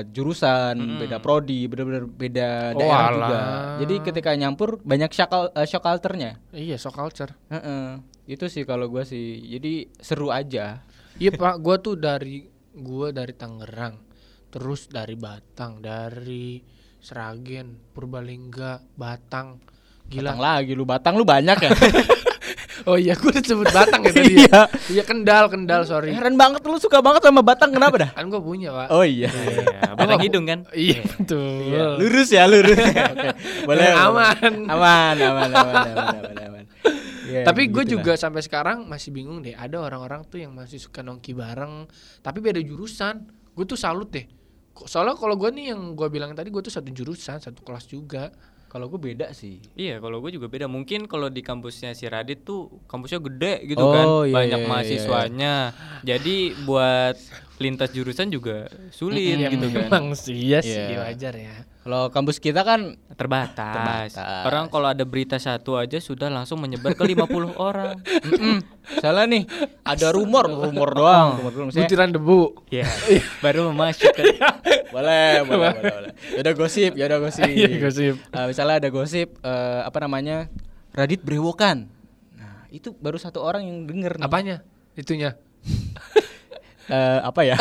jurusan, 0.08 0.98
beda 0.98 1.20
prodi, 1.20 1.68
benar-benar 1.68 2.08
beda 2.08 2.50
Oh, 2.72 2.80
daerah 2.80 3.00
alah. 3.04 3.12
juga. 3.12 3.42
Jadi 3.84 3.96
ketika 4.02 4.30
nyampur 4.34 4.80
banyak 4.82 5.12
shock, 5.12 5.32
eh, 5.52 5.68
shock 5.68 5.84
culture-nya. 5.84 6.40
Iya, 6.50 6.80
so 6.80 6.90
culture. 6.90 7.36
Heeh. 7.52 8.00
Itu 8.24 8.48
sih 8.48 8.64
kalau 8.64 8.88
gua 8.88 9.04
sih. 9.04 9.40
Jadi 9.42 9.92
seru 10.00 10.32
aja. 10.32 10.80
Iya 11.18 11.32
pak, 11.34 11.60
gua 11.60 11.76
tuh 11.78 11.96
dari 11.96 12.48
gua 12.72 13.12
dari 13.12 13.34
Tangerang, 13.34 14.00
terus 14.48 14.88
dari 14.88 15.16
Batang, 15.16 15.82
dari 15.82 16.62
Seragen, 16.98 17.76
Purbalingga, 17.92 18.80
Batang. 18.96 19.60
Batang 20.08 20.40
Gila. 20.40 20.56
lagi 20.56 20.72
lu 20.72 20.88
Batang 20.88 21.20
lu 21.20 21.28
banyak 21.28 21.58
ya. 21.58 21.72
Oh 22.86 23.00
iya, 23.00 23.18
gua 23.18 23.34
udah 23.34 23.44
sebut 23.44 23.68
Batang 23.78 24.02
ya 24.06 24.12
tadi. 24.14 24.34
ya. 24.36 24.46
Iya. 24.46 24.62
Iya 24.94 25.04
Kendal, 25.08 25.50
Kendal 25.50 25.82
sorry. 25.88 26.14
Heran 26.14 26.38
banget 26.38 26.62
lu 26.62 26.78
suka 26.78 27.02
banget 27.02 27.26
sama 27.26 27.42
Batang 27.42 27.74
kenapa 27.74 27.96
dah? 27.98 28.10
Kan 28.14 28.30
gua 28.30 28.42
punya 28.44 28.70
pak. 28.70 28.88
Oh 28.94 29.02
iya. 29.02 29.32
Iya, 29.32 29.98
batang 29.98 30.22
hidung 30.22 30.46
kan. 30.46 30.60
Iya 30.76 31.02
betul. 31.02 31.98
Lurus 31.98 32.30
ya, 32.30 32.44
lurus. 32.46 32.78
Oke. 33.16 33.30
Boleh. 33.66 33.90
Aman. 33.96 34.54
Aman, 34.70 35.16
aman, 35.18 35.50
aman, 35.50 35.50
aman, 35.52 36.16
aman, 36.22 36.36
aman. 36.38 36.64
Ya, 37.28 37.44
tapi 37.44 37.68
gue 37.68 37.84
juga 37.84 38.16
sampai 38.16 38.40
sekarang 38.40 38.88
masih 38.88 39.12
bingung 39.12 39.44
deh. 39.44 39.52
Ada 39.52 39.84
orang-orang 39.84 40.24
tuh 40.32 40.40
yang 40.40 40.56
masih 40.56 40.80
suka 40.80 41.04
nongki 41.04 41.36
bareng, 41.36 41.84
tapi 42.24 42.40
beda 42.40 42.64
jurusan. 42.64 43.28
Gue 43.52 43.68
tuh 43.68 43.76
salut 43.76 44.08
deh. 44.08 44.24
Soalnya 44.88 45.18
kalau 45.18 45.36
gue 45.36 45.50
nih 45.52 45.76
yang 45.76 45.92
gue 45.92 46.08
bilang 46.08 46.32
tadi 46.32 46.48
gue 46.54 46.62
tuh 46.64 46.72
satu 46.72 46.88
jurusan, 46.88 47.42
satu 47.44 47.60
kelas 47.68 47.90
juga. 47.92 48.32
Kalau 48.68 48.88
gue 48.88 49.00
beda 49.02 49.32
sih. 49.32 49.64
Iya, 49.74 49.98
kalau 49.98 50.20
gue 50.20 50.32
juga 50.32 50.48
beda. 50.48 50.68
Mungkin 50.68 51.08
kalau 51.08 51.28
di 51.28 51.40
kampusnya 51.40 51.92
si 51.92 52.04
Radit 52.06 52.44
tuh 52.44 52.84
kampusnya 52.86 53.24
gede 53.24 53.64
gitu 53.66 53.80
Oh, 53.80 53.92
kan, 53.92 54.06
iya, 54.28 54.34
banyak 54.36 54.60
iya, 54.60 54.64
iya, 54.64 54.70
mahasiswanya. 54.70 55.56
Jadi 56.04 56.36
buat 56.64 57.16
lintas 57.58 57.90
jurusan 57.90 58.28
juga 58.30 58.68
sulit 58.92 59.24
Iya, 59.40 59.50
gitu 59.50 59.68
kan. 59.72 59.88
memang 59.90 60.06
sih, 60.14 60.36
iya 60.36 60.60
sih 60.60 60.76
Iya. 60.76 61.00
wajar 61.04 61.34
ya. 61.34 61.56
Kalau 61.88 62.12
kampus 62.12 62.44
kita 62.44 62.68
kan 62.68 63.00
Terbatas. 63.16 64.12
Terbatas. 64.12 64.44
Orang 64.44 64.68
kalau 64.68 64.92
ada 64.92 65.08
berita 65.08 65.40
satu 65.40 65.80
aja 65.80 66.04
sudah 66.04 66.28
langsung 66.28 66.60
menyebar 66.60 66.92
ke 67.00 67.08
50 67.08 67.32
orang. 67.72 67.96
mm-mm, 68.04 68.60
salah 69.00 69.24
nih, 69.24 69.48
ada 69.88 70.12
rumor, 70.12 70.52
rumor 70.52 70.92
doang, 70.92 71.40
rumor 71.40 71.52
doang. 71.56 71.68
Maksudnya, 71.72 71.88
Butiran 71.88 72.12
debu. 72.12 72.60
Iya, 72.68 72.92
baru 73.40 73.72
masuk 73.72 74.12
kan. 74.12 74.26
boleh, 75.00 75.48
boleh, 75.48 75.70
boleh, 75.80 75.94
boleh. 75.96 76.12
Yaudah 76.36 76.54
gosip, 76.60 76.92
yaudah 77.00 77.24
gosip. 77.24 77.48
Iya, 77.48 77.72
gosip. 77.80 78.14
Eh, 78.20 78.46
misalnya 78.52 78.76
ada 78.84 78.90
gosip 78.92 79.40
eh, 79.40 79.82
apa 79.88 79.98
namanya? 80.04 80.52
Radit 80.92 81.24
berewokan. 81.24 81.88
Nah, 82.36 82.68
itu 82.68 82.92
baru 83.00 83.16
satu 83.16 83.40
orang 83.40 83.64
yang 83.64 83.88
denger 83.88 84.20
nih. 84.20 84.28
Apanya? 84.28 84.56
Itunya. 84.94 85.40
Eh, 86.88 87.20
apa 87.20 87.44
ya? 87.44 87.60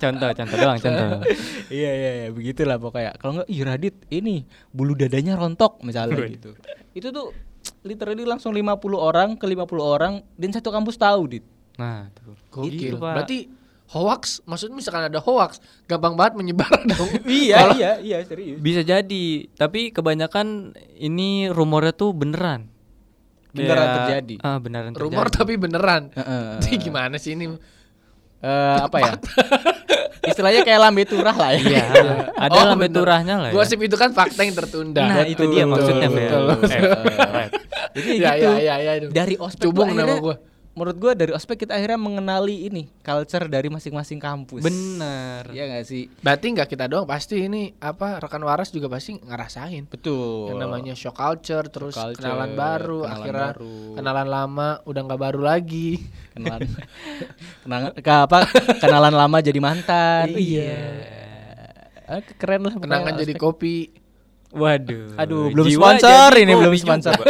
Contoh, 0.00 0.28
contoh 0.32 0.56
doang, 0.56 0.78
contoh. 0.78 1.06
iya 1.70 1.90
iya 1.92 2.10
iya 2.16 2.28
begitulah 2.28 2.76
pokoknya 2.76 3.14
kalau 3.14 3.32
nggak 3.36 3.48
ih 3.48 3.60
Radit 3.60 3.96
ini 4.08 4.42
bulu 4.68 4.92
dadanya 4.94 5.34
rontok 5.34 5.78
misalnya 5.80 6.16
gitu 6.26 6.56
itu 6.90 7.08
tuh 7.08 7.30
literally 7.82 8.24
langsung 8.24 8.50
50 8.50 8.66
orang 8.94 9.28
ke 9.34 9.44
50 9.44 9.68
orang 9.78 10.24
dan 10.34 10.50
satu 10.50 10.68
kampus 10.68 10.96
tahu 10.96 11.22
dit 11.30 11.44
Nah, 11.72 12.12
tuh. 12.12 12.36
Gokil. 12.50 12.76
Gitu, 12.92 12.96
Pak. 12.98 13.14
Berarti 13.14 13.38
hoax, 13.88 14.44
maksudnya 14.44 14.76
misalkan 14.76 15.00
ada 15.02 15.16
hoax, 15.18 15.58
gampang 15.84 16.12
banget 16.12 16.36
menyebar 16.36 16.68
dong. 16.86 17.08
iya 17.26 17.72
iya 17.72 17.90
iya 17.98 18.18
serius 18.20 18.60
bisa 18.60 18.80
jadi, 18.80 19.26
tapi 19.50 19.88
kebanyakan 19.88 20.70
ini 20.94 21.48
rumornya 21.48 21.90
tuh 21.90 22.12
beneran. 22.12 22.68
Beneran 23.50 23.80
Kayak- 23.80 23.96
terjadi. 23.98 24.34
Ah, 24.40 24.58
beneran 24.58 24.92
Rumor 24.92 25.26
terjadi. 25.26 25.38
tapi 25.40 25.52
beneran. 25.56 26.02
Heeh. 26.12 26.46
Ini 26.62 26.76
gimana 26.78 27.16
sih 27.16 27.32
ini? 27.32 27.48
Eh, 28.40 28.76
apa 28.80 28.96
ya 28.98 29.12
istilahnya 30.24 30.60
kayak 30.64 30.80
lambe 30.80 31.04
turah 31.04 31.36
lah 31.36 31.50
ya 31.52 31.60
Iya, 31.60 31.84
ada 32.36 32.56
Oh, 32.56 32.64
lambe 32.72 32.88
turahnya 32.88 33.34
lah 33.36 33.48
ya. 33.50 33.54
Gosip 33.56 33.80
itu 33.80 33.96
kan 33.96 34.12
fakta 34.12 34.40
yang 34.44 34.56
tertunda. 34.56 35.00
Nah, 35.00 35.24
itu 35.24 35.44
dia 35.48 35.64
maksudnya, 35.64 36.08
Fer. 36.08 36.28
betul. 36.28 36.42
Eh, 36.48 36.56
Fer. 36.68 36.82
jadi 37.96 38.08
Ya, 38.16 38.30
gitu 38.36 38.48
ya, 38.60 38.74
ya, 38.80 38.92
ya. 38.96 39.08
dari 39.12 39.34
ospek 39.36 39.64
Cubung 39.68 39.92
nama 39.92 40.16
gua. 40.16 40.36
Menurut 40.70 40.96
gua 40.96 41.12
dari 41.12 41.30
ospek 41.30 41.60
kita 41.60 41.74
akhirnya 41.74 41.96
mengenali 41.96 42.64
ini 42.64 42.86
culture 43.00 43.44
dari 43.44 43.66
masing-masing 43.66 44.16
kampus 44.16 44.62
Bener. 44.62 45.42
Iya 45.46 45.66
gak 45.68 45.84
sih 45.84 46.06
Berarti 46.16 46.46
nggak 46.48 46.68
kita 46.68 46.86
doang, 46.86 47.04
pasti 47.04 47.42
ini 47.42 47.74
apa 47.76 48.16
rekan 48.16 48.38
waras 48.40 48.68
juga 48.68 48.86
pasti 48.86 49.14
ngerasain. 49.14 49.84
betul 49.84 50.46
Yang 50.46 50.58
namanya 50.58 50.94
shock 50.94 51.14
culture, 51.14 51.66
terus 51.66 51.92
Shock 51.92 52.14
culture, 52.14 52.22
kenalan 52.22 52.54
baru, 52.54 52.98
kenalan 53.00 53.14
akhirnya 53.16 53.48
baru. 53.50 53.76
kenalan 53.94 54.28
lama 54.28 54.68
udah 54.84 55.00
nggak 55.02 55.20
baru 55.20 55.40
lagi. 55.42 55.90
kenalan 56.32 56.60
kenalan 57.62 57.90
ke 57.92 58.12
apa 58.12 58.38
kenalan 58.78 59.14
lama 59.16 59.38
jadi 59.38 59.58
mantan 59.58 60.26
Iya. 60.30 60.78
Ah, 62.06 62.22
keren 62.22 62.62
lah 62.62 62.74
Kenangan 62.74 63.14
jadi 63.16 63.34
ospek. 63.34 63.42
kopi. 63.42 63.76
Waduh. 64.50 65.14
Aduh, 65.14 65.46
belum 65.50 65.62
jiwa 65.64 65.94
sponsor 65.94 66.30
ini, 66.36 66.52
belum 66.52 66.74
sponsor. 66.74 67.14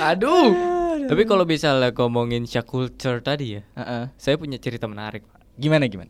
Aduh. 0.00 0.52
Tapi 1.00 1.22
kalau 1.24 1.42
misalnya 1.42 1.90
ngomongin 1.90 2.46
shock 2.46 2.70
culture 2.70 3.18
tadi 3.18 3.58
ya, 3.58 3.62
Heeh. 3.74 4.04
saya 4.14 4.36
punya 4.36 4.60
cerita 4.60 4.86
menarik, 4.86 5.26
Pak. 5.26 5.40
gimana 5.58 5.84
gimana 5.86 6.08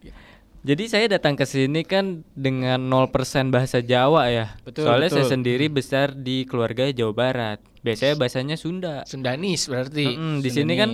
Jadi 0.61 0.85
saya 0.87 1.09
datang 1.09 1.41
ke 1.41 1.49
sini 1.49 1.81
kan 1.83 2.21
dengan 2.37 2.77
0% 2.85 3.09
bahasa 3.49 3.81
Jawa 3.81 4.29
ya. 4.29 4.47
Betul, 4.61 4.85
Soalnya 4.85 5.09
saya 5.09 5.25
betul. 5.25 5.33
sendiri 5.33 5.67
besar 5.73 6.13
di 6.13 6.45
keluarga 6.45 6.85
Jawa 6.93 7.17
Barat. 7.17 7.59
Biasanya 7.81 8.15
bahasanya 8.15 8.57
Sunda. 8.61 9.01
Sundanis 9.09 9.65
berarti. 9.65 10.05
Mm-mm, 10.13 10.45
di 10.45 10.51
sini 10.53 10.77
kan 10.77 10.91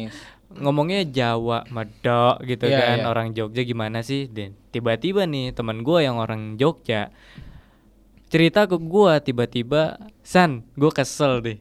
ngomongnya 0.54 1.02
Jawa, 1.02 1.66
medok 1.66 2.46
gitu 2.46 2.70
Iya, 2.70 2.78
kan. 2.78 2.96
iya. 3.02 3.04
Orang 3.10 3.34
Jogja 3.34 3.66
gimana 3.66 4.06
sih? 4.06 4.30
Dan 4.30 4.54
tiba-tiba 4.70 5.26
nih 5.26 5.50
teman 5.50 5.82
gua 5.82 5.98
yang 5.98 6.22
orang 6.22 6.54
Jogja 6.54 7.10
cerita 8.30 8.66
ke 8.66 8.78
gua 8.78 9.18
tiba-tiba, 9.18 9.98
"San, 10.22 10.62
gua 10.74 10.94
kesel 10.94 11.42
deh." 11.42 11.58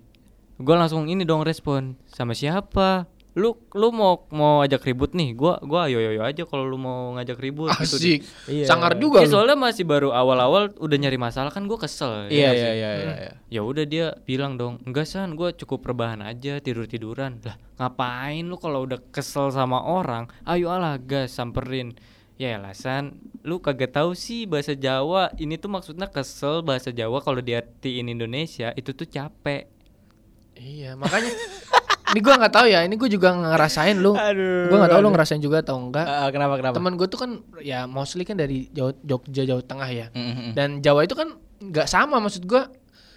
Gua 0.56 0.76
langsung 0.78 1.06
ini 1.06 1.24
dong 1.24 1.44
respon, 1.44 2.00
"Sama 2.08 2.32
siapa?" 2.32 3.06
Lu 3.36 3.52
lu 3.76 3.92
mau 3.92 4.24
mau 4.32 4.64
ajak 4.64 4.88
ribut 4.88 5.12
nih. 5.12 5.36
Gua 5.36 5.60
gua 5.60 5.92
ayo 5.92 6.00
ayo 6.00 6.24
aja 6.24 6.48
kalau 6.48 6.64
lu 6.64 6.80
mau 6.80 7.12
ngajak 7.20 7.36
ribut 7.36 7.68
gitu. 7.84 8.00
Asik. 8.00 8.20
Iya. 8.48 8.64
Sangar 8.64 8.96
juga 8.96 9.20
Ya, 9.20 9.28
lu. 9.28 9.36
soalnya 9.36 9.60
masih 9.60 9.84
baru 9.84 10.16
awal-awal 10.16 10.72
udah 10.80 10.96
nyari 10.96 11.20
masalah 11.20 11.52
kan 11.52 11.68
gua 11.68 11.76
kesel. 11.76 12.32
iya 12.32 12.48
ya 12.48 12.48
nggak 12.48 12.56
iya 12.56 12.56
sih? 12.56 12.72
iya 12.80 12.90
iya 12.96 13.14
iya. 13.20 13.32
ya 13.52 13.62
udah 13.68 13.84
dia 13.84 14.16
bilang 14.24 14.56
dong 14.56 14.80
enggak 14.88 15.04
san 15.04 15.36
gue 15.36 15.52
cukup 15.52 15.84
rebahan 15.84 16.24
aja 16.24 16.64
tidur 16.64 16.88
tiduran 16.88 17.44
lah 17.44 17.60
ngapain 17.76 18.48
lu 18.48 18.56
kalau 18.56 18.88
udah 18.88 19.04
kesel 19.12 19.52
sama 19.52 19.84
orang 19.84 20.32
ayo 20.48 20.72
alah 20.72 20.96
gas 20.96 21.36
samperin 21.36 21.92
ya 22.40 22.56
elah 22.56 22.72
san 22.72 23.20
lu 23.44 23.60
kagak 23.60 23.92
tahu 23.92 24.16
sih 24.16 24.48
bahasa 24.48 24.80
Jawa 24.80 25.36
ini 25.36 25.60
tuh 25.60 25.68
maksudnya 25.68 26.08
kesel 26.08 26.64
bahasa 26.64 26.96
Jawa 26.96 27.20
kalau 27.20 27.44
diartiin 27.44 28.08
Indonesia 28.08 28.72
itu 28.74 28.96
tuh 28.96 29.12
capek 29.12 29.75
Iya, 30.56 30.96
makanya 30.96 31.32
ini 32.08 32.20
gua 32.20 32.36
nggak 32.38 32.54
tahu 32.54 32.66
ya, 32.66 32.80
ini 32.82 32.96
gua 32.96 33.08
juga 33.08 33.30
ngerasain 33.32 33.98
lu. 33.98 34.16
Gua 34.66 34.78
nggak 34.78 34.92
tahu 34.92 35.02
lu 35.02 35.10
ngerasain 35.12 35.40
juga 35.40 35.60
atau 35.60 35.76
enggak. 35.78 36.06
Ah, 36.06 36.30
kenapa 36.30 36.56
kenapa 36.56 36.76
Temen 36.76 36.94
gue 36.96 37.08
tuh 37.08 37.20
kan 37.20 37.32
ya 37.60 37.84
mostly 37.86 38.24
kan 38.24 38.36
dari 38.36 38.68
Jawa, 38.70 38.96
Jogja 39.02 39.44
Jawa 39.44 39.62
Tengah 39.62 39.90
ya. 39.90 40.08
Mm, 40.12 40.22
mm, 40.22 40.34
mm. 40.34 40.52
Dan 40.54 40.70
Jawa 40.80 41.04
itu 41.04 41.14
kan 41.14 41.34
nggak 41.58 41.86
sama 41.86 42.18
maksud 42.18 42.44
gua 42.44 42.72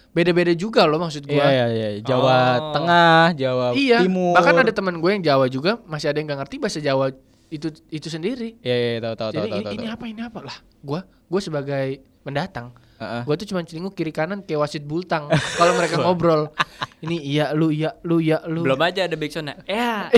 beda-beda 0.09 0.49
juga 0.51 0.83
loh 0.83 0.97
maksud 0.97 1.21
iya 1.23 1.37
gua. 1.37 1.45
iya 1.47 1.65
iya 1.69 1.89
Jawa 2.01 2.33
Oh. 2.57 2.73
Tengah 2.73 3.25
Jawa 3.35 3.65
Iya, 3.71 4.01
Timur 4.01 4.33
bahkan 4.33 4.57
ada 4.57 4.73
teman 4.73 4.97
gue 4.97 5.11
yang 5.11 5.21
Jawa 5.21 5.45
juga 5.47 5.77
masih 5.85 6.09
ada 6.09 6.17
yang 6.17 6.25
nggak 6.25 6.39
ngerti 6.43 6.55
bahasa 6.57 6.79
Jawa 6.81 7.13
itu 7.47 7.69
itu 7.87 8.07
sendiri. 8.07 8.57
iya 8.59 8.75
iya 8.75 8.99
tahu 8.99 9.13
tahu 9.15 9.29
tahu 9.29 9.37
Jadi 9.37 9.47
tahu 9.47 9.53
ini, 9.53 9.63
tahu, 9.63 9.73
ini 9.75 9.85
tahu. 9.85 9.93
apa 9.93 10.05
ini 10.05 10.21
apa 10.23 10.39
lah? 10.41 10.57
Gua 10.81 10.99
gue 11.05 11.39
sebagai 11.39 11.87
pendatang 12.19 12.73
Heeh. 12.99 13.21
Gue 13.23 13.35
tuh 13.35 13.47
cuma 13.47 13.63
celinguk 13.63 13.95
kiri 13.95 14.11
kanan 14.11 14.43
kayak 14.43 14.59
wasit 14.59 14.83
bultang. 14.83 15.31
Kalau 15.55 15.71
mereka 15.73 15.97
ngobrol, 15.97 16.51
ini 17.03 17.15
iya 17.17 17.55
lu 17.55 17.71
iya 17.71 17.95
lu 18.03 18.19
iya 18.19 18.43
lu. 18.43 18.67
Belum 18.67 18.79
aja 18.79 19.07
ada 19.07 19.15
backsoundnya. 19.15 19.63
Ya. 19.67 20.11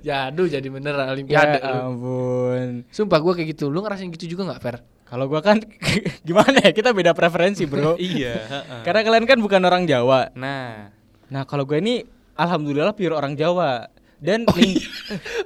Jadu 0.00 0.46
jadi 0.46 0.68
bener 0.70 0.94
Ya 0.94 1.10
olimpiade 1.10 1.58
lu. 1.58 1.74
ampun. 1.74 2.68
Sumpah 2.88 3.18
gue 3.18 3.32
kayak 3.34 3.48
gitu. 3.52 3.66
Lu 3.68 3.82
ngerasain 3.82 4.08
gitu 4.14 4.30
juga 4.30 4.54
nggak 4.54 4.62
Fer? 4.62 4.76
Kalau 5.10 5.26
gua 5.26 5.42
kan 5.42 5.58
gimana 6.26 6.62
ya? 6.62 6.70
Kita 6.70 6.94
beda 6.94 7.10
preferensi, 7.18 7.66
Bro. 7.66 7.98
iya. 7.98 8.46
heeh. 8.46 8.80
Karena 8.86 9.02
kalian 9.02 9.26
kan 9.26 9.38
bukan 9.42 9.58
orang 9.66 9.82
Jawa. 9.82 10.30
Nah. 10.38 10.94
Nah, 11.26 11.42
kalau 11.46 11.66
gue 11.66 11.82
ini 11.82 12.06
alhamdulillah 12.38 12.94
pure 12.94 13.18
orang 13.18 13.34
Jawa. 13.34 13.90
Dan 14.20 14.44
ling- 14.52 14.76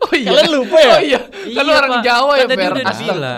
Oh 0.02 0.12
iya. 0.12 0.28
Kalian 0.28 0.48
lupa 0.52 0.76
ya? 0.76 0.90
Oh 0.90 1.00
iya. 1.00 1.20
Lu 1.46 1.62
Iya, 1.62 1.72
orang. 1.72 1.90
Jawa 2.02 2.32
ya 2.34 2.44
tadi 2.44 2.58
udah 2.60 2.84
dibilang. 2.84 2.90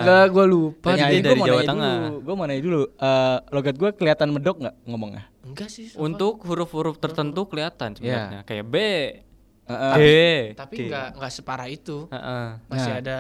Astaga, 0.03 0.19
gue 0.27 0.45
lupa. 0.47 0.89
Tanya 0.91 1.05
dari 1.15 1.37
mau 1.37 1.47
Jawa 1.47 1.61
Tengah. 1.63 1.93
dulu. 1.95 2.17
Gue 2.19 2.35
mau 2.35 2.45
nanya 2.45 2.63
dulu. 2.63 2.83
eh, 2.91 3.37
logat 3.51 3.75
gue 3.75 3.91
kelihatan 3.93 4.29
medok 4.31 4.57
nggak 4.59 4.75
ngomongnya? 4.85 5.25
Enggak 5.43 5.69
sih. 5.69 5.87
Sofa. 5.87 6.01
Untuk 6.01 6.35
huruf-huruf 6.43 6.97
tertentu 6.97 7.47
kelihatan 7.47 7.93
sebenarnya. 7.93 8.41
Kayak 8.43 8.65
B, 8.67 8.77
Heeh. 9.67 9.95
D. 9.95 10.03
tapi 10.55 10.75
D. 10.75 10.81
nggak 10.89 11.07
nggak 11.15 11.31
separah 11.31 11.69
itu. 11.69 12.09
Heeh. 12.09 12.47
Masih 12.67 12.91
Nah. 12.91 13.01
ada 13.01 13.17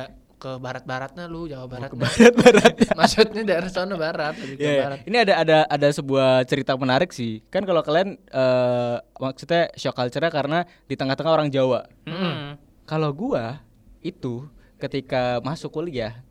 ke 0.46 0.52
barat-baratnya 0.62 1.26
lu, 1.26 1.50
Jawa 1.50 1.66
Barat. 1.66 1.90
Barat-barat. 1.90 2.74
Maksudnya 2.98 3.42
daerah 3.42 3.66
sana 3.66 3.98
barat, 3.98 4.38
lebih 4.38 4.54
ke 4.54 4.62
Iya, 4.62 4.82
barat. 4.86 4.98
Ini 5.02 5.16
ada 5.26 5.34
ada 5.42 5.58
ada 5.66 5.88
sebuah 5.90 6.46
cerita 6.46 6.78
menarik 6.78 7.10
sih. 7.10 7.42
Kan 7.50 7.66
kalau 7.66 7.82
kalian 7.82 8.14
eh 8.30 8.96
maksudnya 9.18 9.74
shock 9.74 9.98
culture 9.98 10.30
karena 10.30 10.62
di 10.86 10.94
tengah-tengah 10.94 11.32
orang 11.34 11.50
Jawa. 11.50 11.90
Mm. 12.06 12.62
Kalau 12.86 13.10
gua 13.10 13.58
itu 14.06 14.46
ketika 14.78 15.42
masuk 15.42 15.82
kuliah 15.82 16.22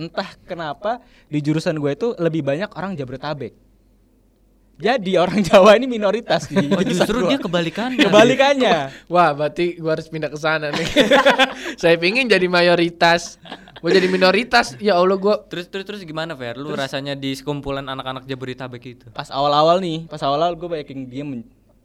entah 0.00 0.32
kenapa 0.48 1.04
di 1.28 1.44
jurusan 1.44 1.76
gue 1.76 1.92
itu 1.92 2.16
lebih 2.16 2.40
banyak 2.40 2.72
orang 2.72 2.96
Jabodetabek. 2.96 3.52
Jadi 4.80 5.12
orang 5.14 5.44
Jawa 5.44 5.76
ini 5.76 5.84
minoritas 5.84 6.48
di 6.48 6.56
Oh, 6.56 6.80
justru 6.80 7.20
gua. 7.20 7.28
dia 7.28 7.38
kebalikannya. 7.38 8.00
kebalikannya. 8.00 8.74
Wah, 9.06 9.30
berarti 9.30 9.76
gua 9.76 9.94
harus 9.94 10.08
pindah 10.08 10.32
ke 10.32 10.36
sana 10.36 10.72
nih. 10.72 10.88
Saya 11.80 11.94
pingin 11.94 12.26
jadi 12.26 12.48
mayoritas. 12.48 13.36
Gua 13.78 13.90
jadi 13.90 14.08
minoritas. 14.08 14.76
Ya 14.76 14.96
Allah, 14.96 15.16
gua 15.16 15.44
Terus 15.44 15.68
terus 15.68 15.84
terus 15.84 16.00
gimana 16.00 16.32
Fer? 16.32 16.56
Lu 16.56 16.72
rasanya 16.72 17.12
di 17.12 17.32
sekumpulan 17.32 17.84
anak-anak 17.84 18.24
Jabodetabek 18.24 18.84
itu? 18.86 19.06
Pas 19.12 19.28
awal-awal 19.28 19.80
nih, 19.80 20.04
pas 20.04 20.20
awal-awal 20.20 20.56
gue 20.56 20.68
banyak 20.68 20.88
yang 20.90 21.02
diem 21.06 21.30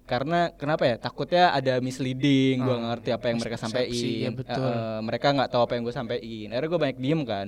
karena 0.06 0.54
kenapa 0.54 0.86
ya? 0.86 0.96
Takutnya 1.02 1.50
ada 1.50 1.82
misleading, 1.82 2.62
gua 2.62 2.78
nggak 2.78 2.90
ngerti 2.94 3.10
apa 3.10 3.26
yang 3.26 3.38
mereka 3.42 3.58
Persepsi, 3.58 3.74
sampaikan. 3.74 4.22
ya 4.22 4.30
betul. 4.32 4.70
Eh, 4.70 5.00
mereka 5.02 5.28
nggak 5.34 5.50
tahu 5.50 5.62
apa 5.66 5.74
yang 5.74 5.84
gue 5.84 5.96
sampaikan. 5.96 6.48
Akhirnya 6.54 6.70
gue 6.70 6.82
banyak 6.86 6.98
diem 7.02 7.22
kan. 7.26 7.48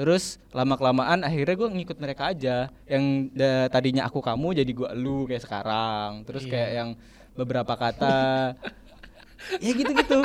Terus 0.00 0.40
lama 0.50 0.74
kelamaan 0.74 1.20
akhirnya 1.20 1.52
gue 1.54 1.68
ngikut 1.70 2.00
mereka 2.00 2.32
aja. 2.32 2.72
Yang 2.88 3.04
da- 3.36 3.68
tadinya 3.68 4.08
aku 4.08 4.24
kamu 4.24 4.56
jadi 4.56 4.72
gua 4.72 4.96
lu 4.96 5.28
kayak 5.28 5.44
sekarang. 5.44 6.24
Terus 6.24 6.48
Iya. 6.48 6.50
kayak 6.50 6.70
yang 6.72 6.88
beberapa 7.36 7.76
kata 7.76 8.56
ya 9.64 9.70
gitu-gitu. 9.70 10.24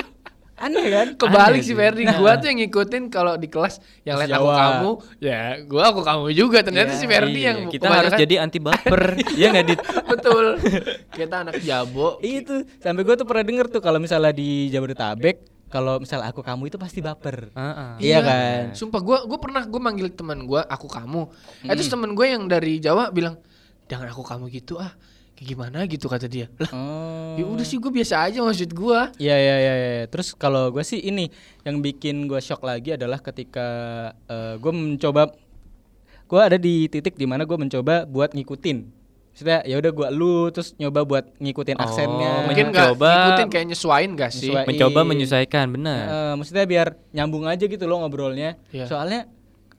Aneh 0.55 0.88
kan? 0.88 1.07
kebalik 1.19 1.59
Aneh 1.59 1.67
sih. 1.67 1.75
Ferdi. 1.75 2.07
Gua 2.15 2.39
tuh 2.39 2.47
yang 2.47 2.63
ngikutin 2.63 3.03
kalau 3.11 3.35
di 3.35 3.51
kelas 3.51 3.83
yang 4.07 4.15
lihat 4.15 4.39
aku 4.39 4.47
kamu, 4.47 4.89
ya 5.19 5.39
gua 5.67 5.91
aku 5.91 5.99
kamu 5.99 6.31
juga. 6.31 6.63
Ternyata 6.63 6.95
Iya, 6.95 6.99
si 7.03 7.05
Ferdi 7.05 7.35
Iya, 7.35 7.47
yang 7.51 7.57
kita 7.67 7.91
harus 7.91 8.15
jadi 8.15 8.35
anti 8.39 8.63
baper. 8.63 9.19
Iya 9.35 9.51
nggak 9.51 9.65
dit? 9.67 9.79
betul. 10.07 10.45
Kita 11.11 11.35
anak 11.43 11.59
jabo. 11.59 12.23
Itu 12.23 12.63
sampai 12.79 13.03
gue 13.03 13.15
tuh 13.17 13.27
pernah 13.27 13.43
denger 13.43 13.67
tuh 13.67 13.83
kalau 13.83 13.99
misalnya 13.99 14.31
di 14.31 14.71
Jabodetabek 14.71 15.54
kalau 15.75 15.99
misalnya 15.99 16.31
aku 16.31 16.39
kamu 16.39 16.71
itu 16.71 16.79
pasti 16.79 17.03
baper. 17.03 17.51
Heeh. 17.51 17.91
Iya 17.99 18.23
kan? 18.23 18.61
Sumpah 18.71 19.03
gua 19.03 19.27
gua 19.27 19.35
pernah 19.35 19.67
gua 19.67 19.81
manggil 19.83 20.07
teman 20.15 20.47
gua 20.47 20.63
aku 20.63 20.88
kamu. 20.88 21.27
Eh, 21.67 21.75
terus 21.75 21.91
teman 21.91 22.15
gue 22.15 22.23
yang 22.31 22.47
dari 22.47 22.79
Jawa 22.79 23.11
bilang, 23.11 23.35
"Jangan 23.91 24.07
aku 24.07 24.23
kamu 24.23 24.47
gitu 24.55 24.79
ah." 24.79 24.95
Kayak 25.35 25.47
gimana 25.51 25.83
gitu 25.83 26.07
kata 26.07 26.31
dia. 26.31 26.47
Lah, 26.63 26.71
Oh. 26.71 27.35
ya 27.35 27.43
udah 27.43 27.67
sih 27.67 27.75
gue 27.75 27.91
biasa 27.91 28.23
aja 28.23 28.39
maksud 28.39 28.71
gua. 28.71 29.11
Iya 29.19 29.35
iya 29.35 29.55
iya. 29.59 29.73
iya. 29.75 30.03
Terus 30.07 30.31
kalau 30.31 30.71
gue 30.71 30.79
sih 30.79 31.03
ini 31.03 31.27
yang 31.67 31.83
bikin 31.83 32.23
gue 32.31 32.39
shock 32.39 32.63
lagi 32.63 32.95
adalah 32.95 33.19
ketika 33.19 33.67
gue 34.31 34.71
mencoba, 34.71 35.35
gue 36.23 36.39
ada 36.39 36.55
di 36.55 36.88
titik 36.88 37.19
di 37.19 37.27
mana 37.27 37.43
gue 37.43 37.57
mencoba 37.59 38.07
buat 38.07 38.31
ngikutin. 38.31 39.04
Maksudnya 39.36 39.67
ya 39.67 39.76
udah 39.76 39.91
gue 39.91 40.08
lu 40.15 40.48
terus 40.48 40.80
nyoba 40.80 41.04
buat 41.04 41.26
ngikutin 41.36 41.76
Oh, 41.76 41.84
aksennya. 41.84 42.48
Mungkin 42.48 42.71
nggak 42.71 42.95
Mencoba- 42.95 43.12
ngikutin 43.19 43.50
kayak 43.52 43.65
nyesuain 43.67 44.10
gak 44.15 44.32
sih? 44.32 44.48
Nyesuai- 44.48 44.63
Mencoba 44.63 45.00
menyesuaikan 45.04 45.65
benar. 45.69 46.04
Eh, 46.08 46.34
maksudnya 46.39 46.63
biar 46.63 46.88
nyambung 47.12 47.43
aja 47.43 47.60
gitu 47.62 47.84
loh 47.84 48.00
ngobrolnya. 48.00 48.56
Iya. 48.71 48.88
Soalnya 48.88 49.28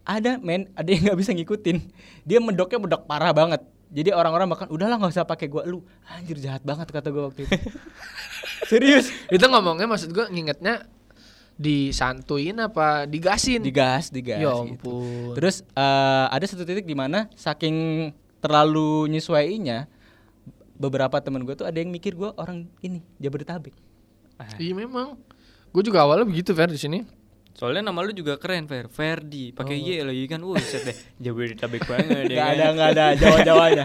ada 0.05 0.37
men, 0.39 0.69
ada 0.79 0.85
yang 0.87 1.09
nggak 1.09 1.19
bisa 1.19 1.33
ngikutin. 1.33 1.77
Dia 2.23 2.39
medoknya 2.39 2.77
medok 2.79 3.09
parah 3.09 3.33
banget. 3.33 3.65
Jadi 3.87 4.13
orang-orang 4.13 4.45
bahkan 4.47 4.69
udahlah 4.69 5.01
nggak 5.01 5.17
usah 5.17 5.25
pakai 5.25 5.49
gua 5.49 5.65
lu. 5.65 5.81
Anjir 6.05 6.37
jahat 6.37 6.61
banget 6.61 6.93
kata 6.93 7.09
gua 7.09 7.33
waktu 7.33 7.49
itu. 7.49 7.57
Serius. 8.69 9.09
Itu 9.27 9.49
ngomongnya 9.49 9.89
maksud 9.89 10.13
gua 10.13 10.29
ngingetnya 10.29 10.85
disantuin 11.57 12.61
apa 12.61 13.09
digasin? 13.09 13.65
Digas, 13.65 14.13
digas. 14.13 14.37
Ya 14.37 14.53
gitu. 14.53 14.77
ampun. 14.77 15.33
Terus 15.33 15.65
eh, 15.65 16.27
ada 16.29 16.45
satu 16.45 16.63
titik 16.63 16.85
di 16.85 16.93
mana 16.93 17.33
saking 17.33 18.13
terlalu 18.41 19.11
nyesuaiinnya 19.11 19.89
beberapa 20.77 21.17
temen 21.25 21.43
gue 21.49 21.57
tuh 21.57 21.65
ada 21.65 21.81
yang 21.81 21.89
mikir 21.89 22.13
gua 22.13 22.37
orang 22.37 22.69
ini 22.85 23.01
Jabodetabek. 23.17 23.73
Iya 24.61 24.77
memang. 24.77 25.17
Gue 25.73 25.83
juga 25.85 26.05
awalnya 26.05 26.29
begitu 26.29 26.53
Fer 26.53 26.69
di 26.69 26.81
sini. 26.81 26.99
Soalnya 27.57 27.89
nama 27.89 28.05
lu 28.05 28.13
juga 28.13 28.37
keren 28.37 28.69
Fer, 28.69 28.85
Ferdi, 28.93 29.49
pakai 29.49 29.81
Y 29.81 30.05
lagi 30.05 30.29
kan. 30.29 30.45
Wah, 30.45 30.61
set 30.61 30.85
deh. 30.85 30.97
Jabodetabek 31.17 31.83
banget 31.91 32.29
ya. 32.29 32.37
Gak 32.37 32.45
kan? 32.45 32.53
ada 32.53 32.67
nggak 32.77 32.89
ada 32.93 33.05
Jawa-Jawanya. 33.17 33.85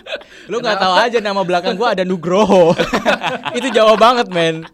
Lu 0.50 0.58
nggak 0.58 0.78
tahu 0.82 0.94
aja 0.98 1.18
nama 1.22 1.42
belakang 1.46 1.78
gua 1.78 1.94
ada 1.94 2.02
Nugroho. 2.02 2.74
Itu 3.58 3.70
Jawa 3.70 3.94
banget, 3.94 4.26
men. 4.34 4.66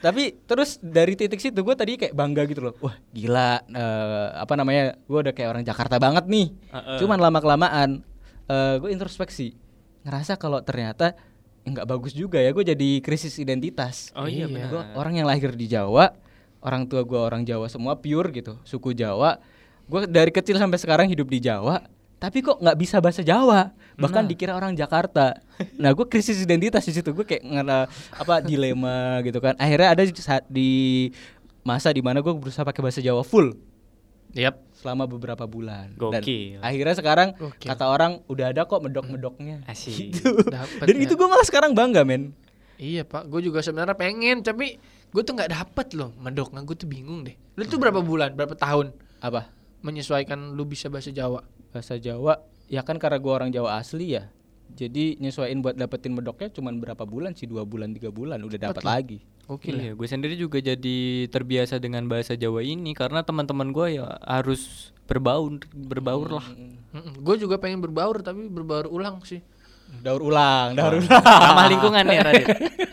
Tapi 0.00 0.36
terus 0.44 0.80
dari 0.80 1.14
titik 1.14 1.38
situ 1.38 1.60
gue 1.60 1.74
tadi 1.74 1.94
kayak 1.94 2.16
bangga 2.16 2.42
gitu 2.46 2.60
loh. 2.66 2.74
Wah, 2.80 2.96
gila 3.12 3.60
eh, 3.62 4.28
apa 4.34 4.54
namanya? 4.54 4.96
Gue 5.04 5.20
udah 5.20 5.34
kayak 5.34 5.50
orang 5.50 5.64
Jakarta 5.64 5.96
banget 5.96 6.24
nih. 6.26 6.50
Heeh. 6.72 6.98
Cuman 6.98 7.18
lama 7.20 7.38
kelamaan 7.38 8.02
gue 8.50 8.90
introspeksi. 8.90 9.54
Ngerasa 10.02 10.34
kalau 10.34 10.58
ternyata 10.58 11.14
nggak 11.60 11.86
bagus 11.86 12.16
juga 12.16 12.40
ya 12.40 12.50
gue 12.50 12.64
jadi 12.64 12.98
krisis 12.98 13.36
identitas. 13.36 14.10
Oh 14.16 14.26
iya, 14.26 14.48
Iya. 14.48 14.50
benar. 14.50 14.68
Gue 14.72 14.82
orang 14.96 15.14
yang 15.14 15.28
lahir 15.28 15.52
di 15.54 15.68
Jawa, 15.68 16.16
orang 16.64 16.88
tua 16.88 17.04
gue 17.06 17.20
orang 17.20 17.44
Jawa 17.44 17.68
semua 17.70 18.00
pure 18.00 18.32
gitu, 18.32 18.58
suku 18.66 18.90
Jawa. 18.90 19.38
Gue 19.86 20.08
dari 20.08 20.32
kecil 20.32 20.56
sampai 20.56 20.80
sekarang 20.80 21.06
hidup 21.06 21.28
di 21.28 21.38
Jawa, 21.38 21.84
tapi 22.20 22.44
kok 22.44 22.60
nggak 22.60 22.76
bisa 22.76 23.00
bahasa 23.00 23.24
Jawa, 23.24 23.72
bahkan 23.96 24.28
dikira 24.28 24.52
orang 24.52 24.76
Jakarta. 24.76 25.40
Nah 25.80 25.96
gue 25.96 26.04
krisis 26.04 26.36
identitas 26.36 26.84
di 26.84 26.92
situ, 26.92 27.16
gue 27.16 27.24
kayak 27.24 27.40
ngera 27.40 27.88
apa 28.12 28.44
dilema 28.44 29.24
gitu 29.24 29.40
kan. 29.40 29.56
Akhirnya 29.56 29.96
ada 29.96 30.04
di 30.04 30.12
saat 30.20 30.44
di 30.44 31.08
masa 31.64 31.88
di 31.96 32.04
mana 32.04 32.20
gue 32.20 32.32
berusaha 32.36 32.60
pakai 32.60 32.84
bahasa 32.84 33.00
Jawa 33.00 33.24
full 33.24 33.56
Yap. 34.36 34.60
selama 34.76 35.08
beberapa 35.08 35.48
bulan. 35.48 35.96
Gokil. 35.96 36.60
Dan 36.60 36.64
akhirnya 36.64 36.94
sekarang 37.00 37.28
Gokil. 37.34 37.68
kata 37.72 37.84
orang 37.88 38.20
udah 38.28 38.52
ada 38.52 38.68
kok 38.68 38.84
medok-medoknya. 38.84 39.64
Asik. 39.66 40.14
Gitu. 40.14 40.30
Dan 40.84 40.96
ya. 40.96 41.02
itu 41.08 41.16
gue 41.16 41.28
malah 41.28 41.46
sekarang 41.48 41.72
bangga 41.72 42.04
men. 42.06 42.36
Iya 42.80 43.04
pak, 43.04 43.28
gue 43.28 43.44
juga 43.44 43.60
sebenarnya 43.60 43.92
pengen, 43.92 44.40
tapi 44.40 44.80
gue 45.12 45.22
tuh 45.24 45.36
nggak 45.36 45.52
dapet 45.52 45.92
loh 45.96 46.16
medoknya. 46.16 46.64
Gue 46.64 46.76
tuh 46.76 46.88
bingung 46.88 47.24
deh. 47.24 47.36
Lu 47.56 47.64
tuh 47.68 47.76
berapa 47.76 48.00
bulan, 48.00 48.32
berapa 48.32 48.56
tahun 48.56 48.92
Apa? 49.20 49.59
Menyesuaikan 49.80 50.54
lu 50.56 50.64
bisa 50.68 50.88
bahasa 50.92 51.10
Jawa? 51.12 51.44
bahasa 51.70 51.96
Jawa 51.96 52.42
ya 52.66 52.82
kan 52.82 52.98
karena 52.98 53.22
gua 53.22 53.38
orang 53.42 53.54
Jawa 53.54 53.78
asli 53.78 54.18
ya 54.18 54.26
jadi 54.74 55.18
nyesuaiin 55.18 55.62
buat 55.62 55.74
dapetin 55.78 56.14
medoknya 56.14 56.50
cuman 56.50 56.78
berapa 56.78 57.02
bulan 57.06 57.34
sih 57.34 57.46
dua 57.46 57.66
bulan 57.66 57.94
tiga 57.94 58.10
bulan 58.10 58.42
udah 58.42 58.70
dapat 58.70 58.82
lagi 58.86 59.18
Oke 59.50 59.74
Iya, 59.74 59.98
gue 59.98 60.06
sendiri 60.06 60.38
juga 60.38 60.62
jadi 60.62 61.26
terbiasa 61.26 61.82
dengan 61.82 62.06
bahasa 62.06 62.38
Jawa 62.38 62.62
ini 62.62 62.94
karena 62.94 63.26
teman-teman 63.26 63.74
gue 63.74 63.98
ya 63.98 64.06
harus 64.22 64.94
berbaur, 65.10 65.58
berbaur 65.74 66.38
lah. 66.38 66.46
Gue 67.18 67.34
juga 67.34 67.58
pengen 67.58 67.82
berbaur 67.82 68.22
tapi 68.22 68.46
berbaur 68.46 68.86
ulang 68.86 69.18
sih. 69.26 69.42
daur 69.90 70.22
ulang 70.22 70.78
daur 70.78 71.02
ulang 71.02 71.18
Ramah 71.18 71.66
lingkungan 71.66 72.06
ya 72.06 72.22
Radit. 72.22 72.46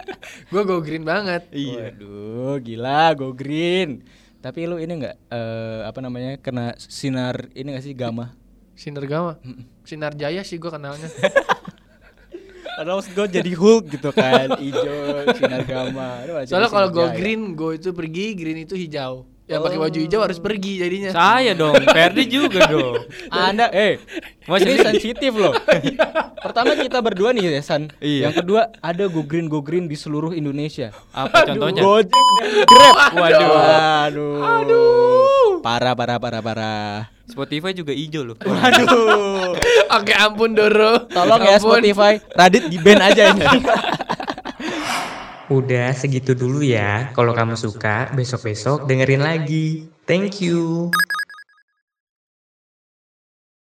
Gue 0.49 0.65
go 0.65 0.81
green 0.81 1.05
banget. 1.05 1.45
waduh 1.53 2.57
gila 2.57 3.13
go 3.13 3.37
green 3.37 4.01
tapi 4.47 4.63
lu 4.63 4.79
ini 4.79 5.03
nggak 5.03 5.15
eh, 5.27 5.79
apa 5.83 5.99
namanya 5.99 6.39
kena 6.39 6.71
sinar 6.79 7.51
ini 7.51 7.75
gak 7.75 7.83
sih 7.83 7.91
gamma 7.91 8.31
Sinar 8.77 9.09
Gama, 9.09 9.41
Sinar 9.81 10.13
Jaya 10.13 10.45
sih 10.45 10.61
gue 10.61 10.69
kenalnya. 10.69 11.09
Padahal 12.77 13.01
maksud 13.01 13.17
gue 13.17 13.41
jadi 13.41 13.51
Hulk 13.57 13.89
gitu 13.89 14.13
kan 14.13 14.53
hijau 14.61 15.25
sinar 15.33 15.65
gamma 15.65 16.21
Soalnya 16.45 16.69
kalau 16.69 16.93
jaya. 16.93 17.17
green, 17.17 17.57
go 17.57 17.73
itu 17.73 17.89
pergi, 17.89 18.37
green 18.37 18.69
itu 18.69 18.77
hijau. 18.77 19.25
Yang 19.47 19.61
pakai 19.63 19.79
baju 19.79 19.97
hijau 19.97 20.19
harus 20.19 20.37
pergi 20.37 20.73
jadinya. 20.77 21.09
Saya 21.09 21.51
dong, 21.51 21.71
Ferdi 21.81 22.27
juga 22.27 22.67
dong. 22.73 22.99
Anda 23.27 23.71
eh 23.71 23.95
Mas 24.43 24.59
ini 24.61 24.75
ini- 24.75 24.83
sensitif 24.83 25.31
loh. 25.31 25.55
Pertama 26.45 26.75
kita 26.75 26.99
berdua 26.99 27.31
nih 27.31 27.47
ya 27.49 27.63
San. 27.63 27.87
Iya. 27.97 28.27
Yang 28.27 28.43
kedua 28.43 28.75
ada 28.77 29.07
go 29.07 29.23
green 29.23 29.47
go 29.47 29.59
green 29.59 29.87
di 29.87 29.95
seluruh 29.95 30.31
Indonesia. 30.31 30.91
Apa 31.09 31.47
contohnya? 31.47 31.79
Gojek 31.79 32.11
dan 32.11 32.49
Grab. 32.69 32.95
Waduh. 33.13 33.49
Waduh. 33.49 34.35
Aduh. 34.43 35.49
Parah 35.59 35.95
parah 35.95 36.17
parah 36.17 36.41
parah. 36.41 36.91
Spotify 37.25 37.71
juga 37.71 37.91
hijau 37.91 38.23
loh. 38.23 38.35
Waduh. 38.37 39.55
Oke 39.93 40.11
ampun 40.13 40.51
Doro. 40.53 41.07
Tolong 41.07 41.39
ya 41.41 41.55
Ampun. 41.55 41.79
Spotify, 41.79 42.19
Radit 42.29 42.67
di 42.67 42.77
ban 42.77 42.99
aja 43.01 43.31
ini. 43.31 43.43
Udah 45.47 45.95
segitu 45.95 46.35
dulu 46.35 46.59
ya. 46.59 47.15
Kalau 47.15 47.31
kamu 47.31 47.55
suka, 47.55 48.11
besok-besok 48.11 48.83
dengerin 48.83 49.23
lagi. 49.23 49.87
Thank 50.03 50.43
you. 50.43 50.91